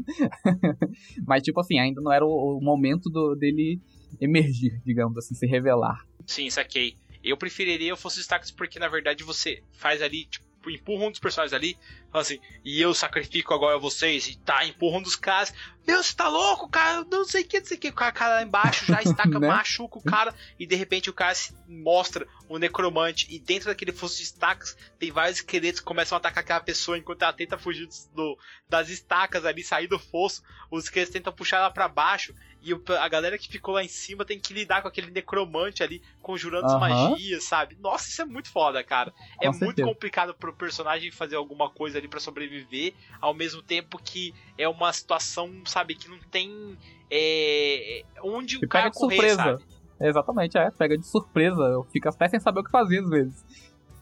[1.26, 3.80] mas, tipo assim, ainda não era o, o momento do- dele
[4.20, 6.06] emergir, digamos assim, se revelar.
[6.26, 6.98] Sim, saquei.
[7.30, 11.12] Eu preferiria o fosso de estacas porque na verdade você faz ali, tipo, empurra um
[11.12, 11.78] dos personagens ali,
[12.12, 15.54] fala assim, e eu sacrifico agora vocês, e tá, empurra um dos caras.
[15.86, 17.06] Meu, você tá louco, cara?
[17.10, 17.88] Não sei o que, não sei o que.
[17.90, 19.48] O cara, cara lá embaixo já estaca, Né?
[19.48, 23.92] machuca o cara, e de repente o cara se mostra o necromante, e dentro daquele
[23.92, 27.58] fosso de estacas tem vários esqueletos que começam a atacar aquela pessoa enquanto ela tenta
[27.58, 30.44] fugir do, das estacas ali, sair do fosso.
[30.70, 34.26] Os esqueletos tentam puxar ela pra baixo, e a galera que ficou lá em cima
[34.26, 37.10] tem que lidar com aquele necromante ali, conjurando as Aham.
[37.10, 37.78] magias, sabe?
[37.80, 39.14] Nossa, isso é muito foda, cara.
[39.42, 39.88] é Com muito certeza.
[39.88, 44.92] complicado pro personagem fazer alguma coisa ali pra sobreviver, ao mesmo tempo que é uma
[44.92, 46.78] situação, sabe, que não tem
[47.12, 49.44] é, onde Que o cara pega de correr, surpresa.
[49.44, 49.64] sabe?
[50.00, 51.62] Exatamente, é, pega de surpresa.
[51.64, 53.36] Eu fico até sem saber o que fazer às vezes.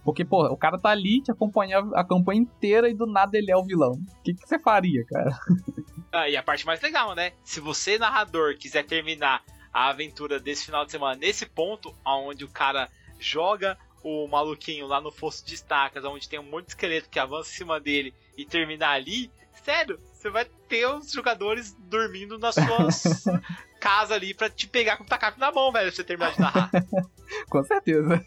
[0.06, 3.52] Porque, pô, o cara tá ali, te acompanha a campanha inteira e do nada ele
[3.52, 3.94] é o vilão.
[3.94, 5.32] O que, que você faria, cara?
[6.12, 7.34] Ah, e a parte mais legal, né?
[7.44, 9.44] Se você, narrador, quiser terminar
[9.74, 12.90] a aventura desse final de semana nesse ponto, onde o cara
[13.20, 17.20] joga o maluquinho lá no fosso de estacas, onde tem um monte de esqueleto que
[17.20, 19.30] avança em cima dele e terminar ali,
[19.62, 23.26] sério, você vai ter os jogadores dormindo nas suas
[23.80, 26.40] casas ali pra te pegar com o tacape na mão, velho, pra você terminar de
[26.40, 26.72] narrar.
[27.48, 28.26] Com certeza.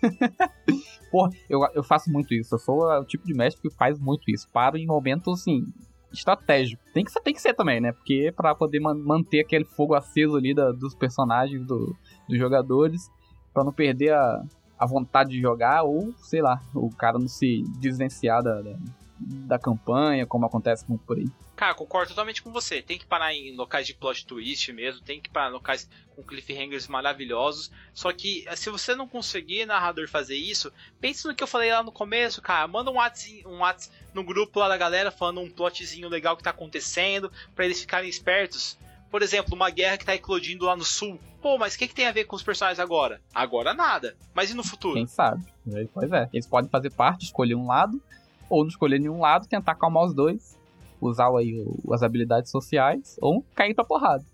[1.11, 2.55] Porra, eu, eu faço muito isso.
[2.55, 4.49] Eu sou o tipo de mestre que faz muito isso.
[4.53, 5.65] Paro em momentos, assim,
[6.13, 6.81] estratégico.
[6.95, 7.93] Tem que, tem que ser também, né?
[7.93, 11.97] Porque para poder man manter aquele fogo aceso ali da, dos personagens, do,
[12.29, 13.11] dos jogadores,
[13.53, 14.43] para não perder a,
[14.79, 18.77] a vontade de jogar ou, sei lá, o cara não se desvencilhar da, da,
[19.21, 21.29] da campanha, como acontece com por aí.
[21.57, 22.81] Cara, concordo totalmente com você.
[22.81, 26.23] Tem que parar em locais de plot twist mesmo, tem que parar em locais com
[26.23, 27.71] cliffhangers maravilhosos.
[27.93, 31.83] Só que se você não conseguir, narrador, fazer isso, pense no que eu falei lá
[31.83, 32.69] no começo, cara.
[32.69, 36.43] Manda um WhatsApp, um WhatsApp no grupo lá da galera falando um plotzinho legal que
[36.45, 38.79] tá acontecendo, para eles ficarem espertos.
[39.11, 41.19] Por exemplo, uma guerra que tá eclodindo lá no sul.
[41.41, 43.21] Pô, mas o que, que tem a ver com os personagens agora?
[43.35, 44.15] Agora nada.
[44.35, 44.95] Mas e no futuro?
[44.95, 45.45] Quem sabe?
[45.95, 46.29] Pois é.
[46.33, 48.01] Eles podem fazer parte, escolher um lado,
[48.49, 50.59] ou não escolher nenhum lado, tentar acalmar os dois
[51.01, 54.25] usar aí as habilidades sociais ou cair pra porrada.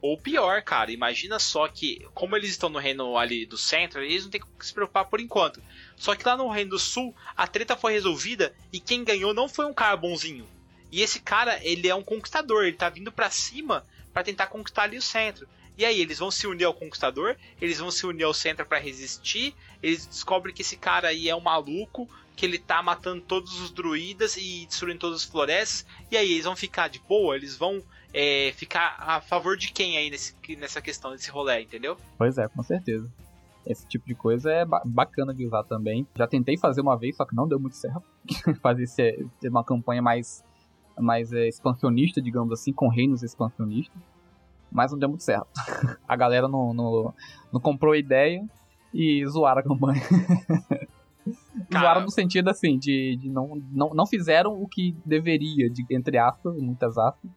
[0.00, 4.24] Ou pior, cara, imagina só que, como eles estão no reino ali do centro, eles
[4.24, 5.60] não tem que se preocupar por enquanto.
[5.96, 9.48] Só que lá no reino do sul, a treta foi resolvida e quem ganhou não
[9.48, 10.46] foi um cara bonzinho.
[10.90, 14.84] E esse cara, ele é um conquistador, ele tá vindo pra cima para tentar conquistar
[14.84, 15.48] ali o centro.
[15.78, 18.78] E aí, eles vão se unir ao Conquistador, eles vão se unir ao Centro para
[18.78, 23.58] resistir, eles descobrem que esse cara aí é um maluco, que ele tá matando todos
[23.60, 25.86] os druidas e destruindo todas as florestas.
[26.10, 27.34] E aí, eles vão ficar de boa?
[27.34, 27.82] Eles vão
[28.12, 31.96] é, ficar a favor de quem aí nesse, nessa questão, desse rolê, entendeu?
[32.18, 33.10] Pois é, com certeza.
[33.66, 36.06] Esse tipo de coisa é bacana de usar também.
[36.14, 38.02] Já tentei fazer uma vez, só que não deu muito certo.
[38.62, 40.44] fazer uma campanha mais,
[40.98, 44.00] mais é, expansionista, digamos assim, com reinos expansionistas.
[44.70, 45.48] Mas não deu muito certo.
[46.06, 47.14] a galera não, não,
[47.52, 48.44] não comprou a ideia
[48.94, 50.02] e zoaram a campanha.
[51.72, 56.18] Zoaram no sentido assim, de, de não, não, não fizeram o que deveria, de, entre
[56.18, 57.30] aspas, muitas aspas,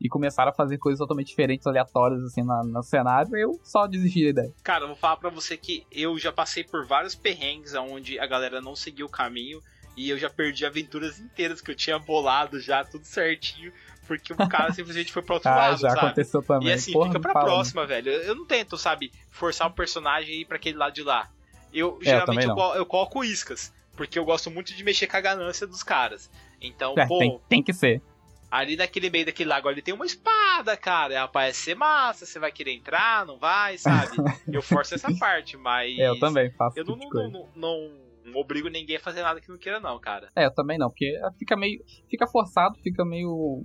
[0.00, 4.24] e começaram a fazer coisas totalmente diferentes, aleatórias, assim, na, no cenário, eu só desisti
[4.24, 4.54] da ideia.
[4.62, 8.26] Cara, eu vou falar pra você que eu já passei por vários perrengues onde a
[8.26, 9.60] galera não seguiu o caminho,
[9.96, 13.72] e eu já perdi aventuras inteiras que eu tinha bolado já, tudo certinho,
[14.06, 16.06] porque o cara simplesmente foi pro outro ah, lado, já sabe?
[16.06, 16.68] aconteceu também.
[16.68, 18.10] E assim, Porra, fica pra fala, próxima, velho.
[18.10, 21.30] Eu não tento, sabe, forçar o personagem a ir pra aquele lado de lá.
[21.72, 25.16] Eu é, geralmente eu, eu, eu, coloco iscas, porque eu gosto muito de mexer com
[25.16, 26.30] a ganância dos caras.
[26.60, 27.18] Então, é, pô.
[27.18, 28.02] Tem, tem, que ser.
[28.50, 31.14] Ali naquele meio daquele lago ali tem uma espada, cara.
[31.14, 34.16] Ela parece ser massa, você vai querer entrar, não vai, sabe?
[34.52, 35.96] eu forço essa parte, mas.
[35.98, 36.78] É, eu também faço.
[36.78, 37.90] Eu não, tipo não, não, não,
[38.24, 40.28] não, obrigo ninguém a fazer nada que não queira, não, cara.
[40.34, 41.82] É, eu também não, porque fica meio.
[42.08, 43.62] Fica forçado, fica meio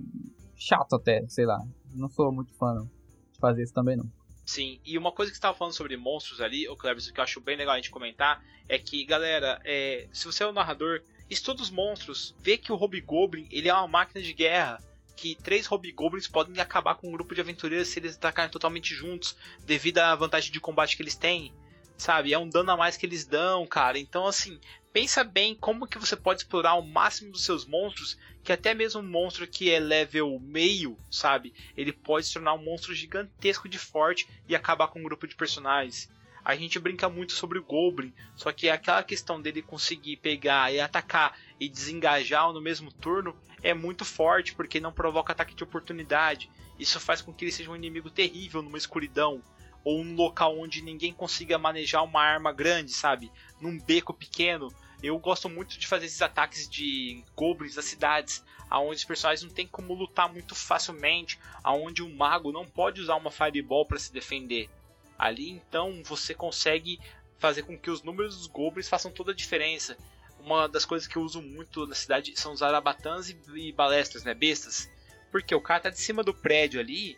[0.54, 1.58] chato até, sei lá.
[1.92, 2.84] Não sou muito fã não,
[3.32, 4.06] de fazer isso também não.
[4.46, 7.24] Sim, e uma coisa que você estava falando sobre monstros ali, o Cleves, que eu
[7.24, 11.02] acho bem legal a gente comentar, é que, galera, é, se você é o narrador,
[11.28, 14.80] estuda os monstros, vê que o Hobgoblin ele é uma máquina de guerra,
[15.16, 19.36] que três Hobgoblins podem acabar com um grupo de aventureiros se eles atacarem totalmente juntos,
[19.64, 21.52] devido à vantagem de combate que eles têm,
[21.96, 22.32] sabe?
[22.32, 23.98] É um dano a mais que eles dão, cara.
[23.98, 24.60] Então, assim,
[24.92, 29.00] pensa bem como que você pode explorar o máximo dos seus monstros, que até mesmo
[29.00, 31.52] um monstro que é level meio, sabe?
[31.76, 35.34] Ele pode se tornar um monstro gigantesco de forte e acabar com um grupo de
[35.34, 36.10] personagens.
[36.44, 40.78] A gente brinca muito sobre o Goblin, só que aquela questão dele conseguir pegar e
[40.78, 46.48] atacar e desengajar no mesmo turno é muito forte, porque não provoca ataque de oportunidade.
[46.78, 49.42] Isso faz com que ele seja um inimigo terrível numa escuridão
[49.86, 53.30] ou um local onde ninguém consiga manejar uma arma grande, sabe?
[53.60, 54.66] Num beco pequeno,
[55.00, 59.54] eu gosto muito de fazer esses ataques de goblins das cidades, aonde os personagens não
[59.54, 64.12] tem como lutar muito facilmente, aonde o mago não pode usar uma fireball para se
[64.12, 64.68] defender.
[65.16, 66.98] Ali então você consegue
[67.38, 69.96] fazer com que os números dos goblins façam toda a diferença.
[70.40, 74.24] Uma das coisas que eu uso muito na cidade são os arabatãs e, e balestras,
[74.24, 74.90] né, bestas.
[75.30, 77.16] Porque o cara tá de cima do prédio ali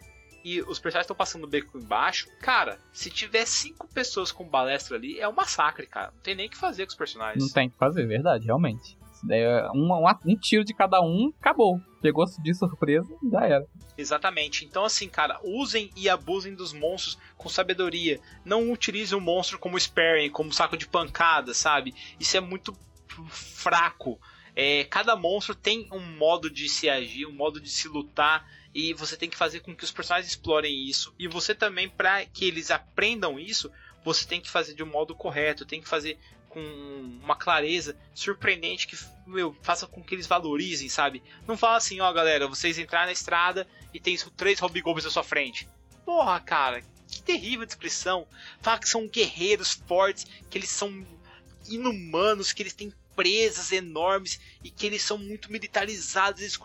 [0.49, 4.96] e os personagens estão passando o beco embaixo, cara, se tiver cinco pessoas com balestra
[4.96, 6.11] ali, é um massacre, cara.
[6.14, 7.44] Não tem nem o que fazer com os personagens.
[7.44, 8.96] Não tem o que fazer, verdade, realmente.
[9.30, 11.80] É um, um, um, tiro de cada um, acabou.
[12.01, 13.66] Pegou de surpresa, já era.
[13.96, 14.64] Exatamente.
[14.64, 18.20] Então, assim, cara, usem e abusem dos monstros com sabedoria.
[18.44, 21.94] Não utilizem o monstro como sparring, como saco de pancada, sabe?
[22.18, 22.72] Isso é muito
[23.28, 24.18] fraco.
[24.61, 28.44] É, cada monstro tem um modo de se agir, um modo de se lutar
[28.74, 31.14] e você tem que fazer com que os personagens explorem isso.
[31.16, 33.70] E você também, para que eles aprendam isso,
[34.04, 36.61] você tem que fazer de um modo correto, tem que fazer com
[37.22, 41.22] uma clareza surpreendente que meu, faça com que eles valorizem, sabe?
[41.46, 45.22] Não fala assim, ó galera, vocês entraram na estrada e tem três hobgoblins à sua
[45.22, 45.68] frente.
[46.04, 48.26] Porra, cara, que terrível descrição.
[48.61, 51.06] Fala que são guerreiros fortes, que eles são
[51.68, 56.56] inumanos, que eles têm presas enormes e que eles são muito militarizados, eles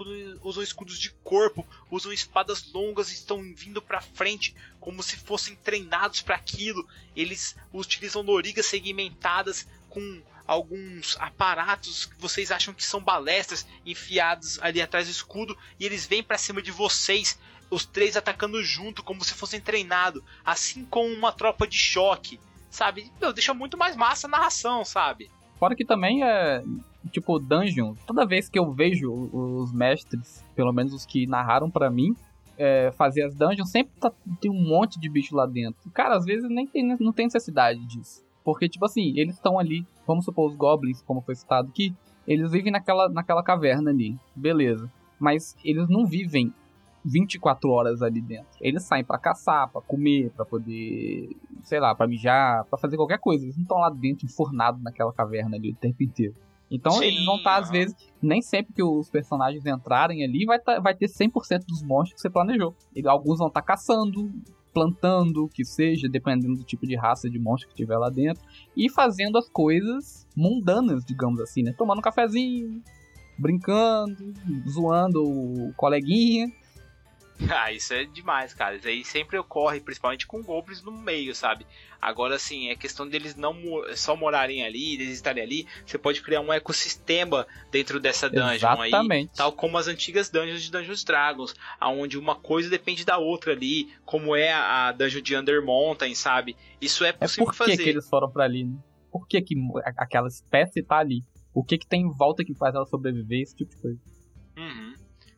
[0.43, 5.56] usam escudos de corpo, usam espadas longas e estão vindo para frente como se fossem
[5.56, 6.88] treinados para aquilo.
[7.16, 14.80] Eles utilizam lorigas segmentadas com alguns aparatos que vocês acham que são balestras enfiados ali
[14.80, 19.24] atrás do escudo e eles vêm para cima de vocês, os três atacando junto como
[19.24, 22.39] se fossem treinados, assim como uma tropa de choque,
[22.70, 23.12] sabe?
[23.20, 25.32] Meu, deixa muito mais massa a narração, sabe?
[25.64, 26.61] Fora que também é
[27.09, 27.95] tipo dungeon.
[28.05, 32.14] Toda vez que eu vejo os mestres, pelo menos os que narraram para mim,
[32.57, 34.11] é, fazer as dungeons, sempre tá,
[34.41, 35.89] tem um monte de bicho lá dentro.
[35.91, 38.26] Cara, às vezes nem tem, não tem necessidade disso.
[38.43, 41.95] Porque, tipo assim, eles estão ali, vamos supor, os goblins, como foi citado aqui,
[42.28, 44.91] eles vivem naquela, naquela caverna ali, beleza.
[45.18, 46.53] Mas eles não vivem
[47.06, 48.47] 24 horas ali dentro.
[48.62, 53.20] Eles saem para caçar, para comer, para poder, sei lá, para mijar, para fazer qualquer
[53.20, 53.43] coisa.
[53.43, 56.36] Eles não estão lá dentro enfornados naquela caverna ali o tempo inteiro.
[56.72, 60.45] Então Sim, eles vão estar, tá, às vezes, nem sempre que os personagens entrarem ali
[60.45, 62.76] vai, tá, vai ter 100% dos monstros que você planejou.
[62.95, 64.32] E alguns vão estar tá caçando,
[64.74, 68.43] plantando, que seja, dependendo do tipo de raça de monstro que tiver lá dentro,
[68.76, 71.74] e fazendo as coisas mundanas, digamos assim, né?
[71.78, 72.82] Tomando um cafezinho,
[73.38, 74.34] brincando,
[74.68, 76.51] zoando o coleguinha,
[77.54, 78.76] Ah, isso é demais, cara.
[78.76, 81.66] Isso aí sempre ocorre, principalmente com goblins no meio, sabe?
[82.02, 83.56] Agora, assim, é questão deles não
[83.96, 85.68] só morarem ali, eles estarem ali.
[85.86, 89.30] Você pode criar um ecossistema dentro dessa dungeon Exatamente.
[89.32, 89.38] aí.
[89.38, 93.94] Tal como as antigas dungeons de Dungeons Dragons, onde uma coisa depende da outra ali,
[94.06, 96.58] como é a dungeon de Under Mountain, sabe?
[96.82, 97.84] Isso é, é possível é por que fazer.
[97.84, 98.78] que eles foram para ali, né?
[99.12, 99.56] Por que, que
[99.96, 101.22] aquela espécie tá ali?
[101.54, 104.00] O que que tem em volta que faz ela sobreviver, esse tipo de coisa.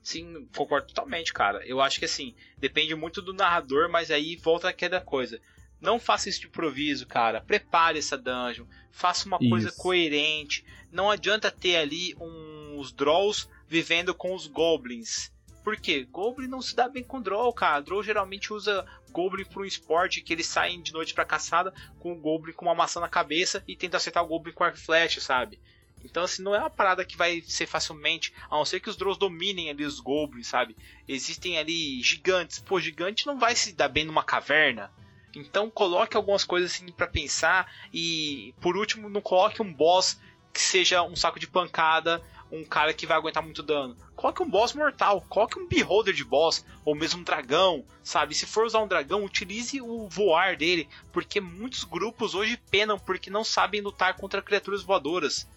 [0.06, 1.66] Sim, concordo totalmente, cara.
[1.66, 5.42] Eu acho que assim, depende muito do narrador, mas aí volta aquela coisa.
[5.82, 7.42] Não faça isso de improviso, cara.
[7.42, 8.68] Prepare essa dungeon.
[8.92, 9.50] Faça uma isso.
[9.50, 10.64] coisa coerente.
[10.92, 15.32] Não adianta ter ali uns Drolls vivendo com os Goblins.
[15.64, 16.08] Por quê?
[16.12, 17.82] Goblin não se dá bem com Droll, cara.
[17.82, 22.14] Droll geralmente usa Goblin para um esporte que eles saem de noite pra caçada com
[22.14, 25.24] o Goblin com uma maçã na cabeça e tenta acertar o Goblin com arco flash,
[25.24, 25.60] sabe?
[26.06, 28.96] Então, assim, não é uma parada que vai ser facilmente, a não ser que os
[28.96, 30.78] Drows dominem ali os Goblins, sabe?
[31.08, 32.60] Existem ali gigantes.
[32.60, 34.92] Pô, gigante não vai se dar bem numa caverna.
[35.36, 37.70] Então, coloque algumas coisas assim para pensar.
[37.92, 40.20] E, por último, não coloque um boss
[40.54, 43.98] que seja um saco de pancada, um cara que vai aguentar muito dano.
[44.16, 48.34] Coloque um boss mortal, coloque um beholder de boss, ou mesmo um dragão, sabe?
[48.34, 53.30] Se for usar um dragão, utilize o voar dele, porque muitos grupos hoje penam porque
[53.30, 55.48] não sabem lutar contra criaturas voadoras.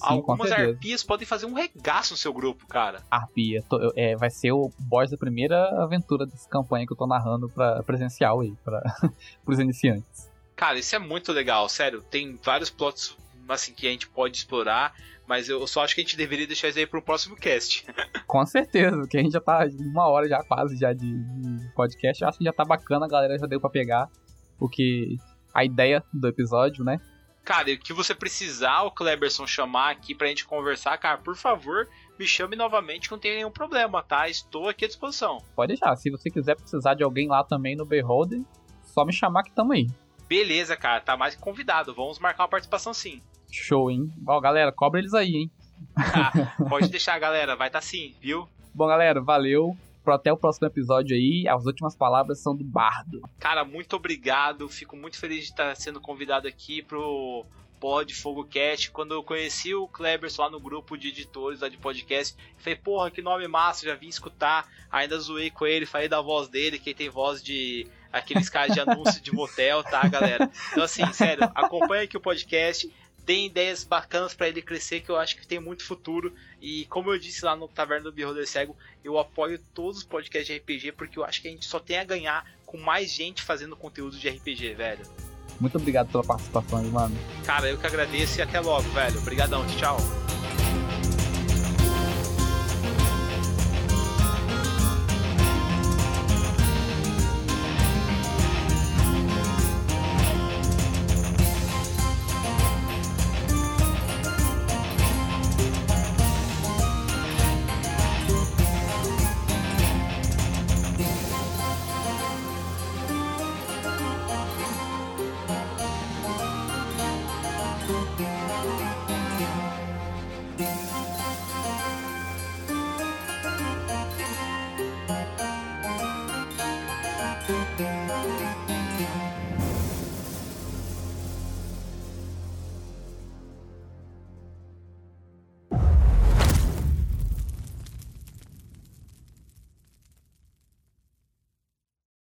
[0.00, 3.02] Algumas arpias podem fazer um regaço no seu grupo, cara.
[3.10, 3.62] Arpia.
[3.68, 7.48] Tô, é, vai ser o boss da primeira aventura dessa campanha que eu tô narrando
[7.48, 8.82] pra presencial aí, pra,
[9.44, 10.30] pros iniciantes.
[10.54, 12.02] Cara, isso é muito legal, sério.
[12.02, 13.16] Tem vários plots
[13.48, 14.92] assim que a gente pode explorar,
[15.26, 17.86] mas eu só acho que a gente deveria deixar isso aí pro próximo cast.
[18.26, 22.22] Com certeza, porque a gente já tá uma hora já quase já de, de podcast.
[22.22, 24.08] Eu acho que já tá bacana, a galera já deu para pegar
[24.58, 25.16] o que
[25.54, 27.00] a ideia do episódio, né?
[27.46, 31.88] Cara, o que você precisar, o Kleberson chamar aqui pra gente conversar, cara, por favor,
[32.18, 34.28] me chame novamente, não tem nenhum problema, tá?
[34.28, 35.38] Estou aqui à disposição.
[35.54, 38.42] Pode deixar, se você quiser precisar de alguém lá também no Beholder,
[38.82, 39.86] só me chamar que tamo aí.
[40.28, 41.94] Beleza, cara, tá mais que convidado.
[41.94, 43.22] Vamos marcar uma participação sim.
[43.48, 44.10] Show, hein?
[44.26, 45.50] Ó, galera, cobra eles aí, hein?
[45.96, 46.32] Ah,
[46.68, 48.48] pode deixar, galera, vai tá sim, viu?
[48.74, 49.78] Bom, galera, valeu
[50.12, 51.46] até o próximo episódio aí.
[51.48, 53.22] As últimas palavras são do Bardo.
[53.38, 54.68] Cara, muito obrigado.
[54.68, 57.44] Fico muito feliz de estar sendo convidado aqui pro
[57.80, 58.90] Pod Fogo Cast.
[58.90, 63.10] Quando eu conheci o Kleberson lá no grupo de editores lá de podcast, falei, porra,
[63.10, 64.66] que nome massa, já vim escutar.
[64.90, 68.80] Ainda zoei com ele, falei da voz dele, que tem voz de aqueles caras de
[68.80, 70.50] anúncio de motel, tá, galera?
[70.72, 72.90] Então, assim, sério, acompanha aqui o podcast
[73.26, 76.32] deem ideias bacanas para ele crescer, que eu acho que tem muito futuro.
[76.62, 80.46] E como eu disse lá no Taverna do Beholder Cego, eu apoio todos os podcasts
[80.46, 83.42] de RPG, porque eu acho que a gente só tem a ganhar com mais gente
[83.42, 85.04] fazendo conteúdo de RPG, velho.
[85.60, 87.16] Muito obrigado pela participação, mano.
[87.44, 89.18] Cara, eu que agradeço e até logo, velho.
[89.18, 89.96] Obrigadão, tchau.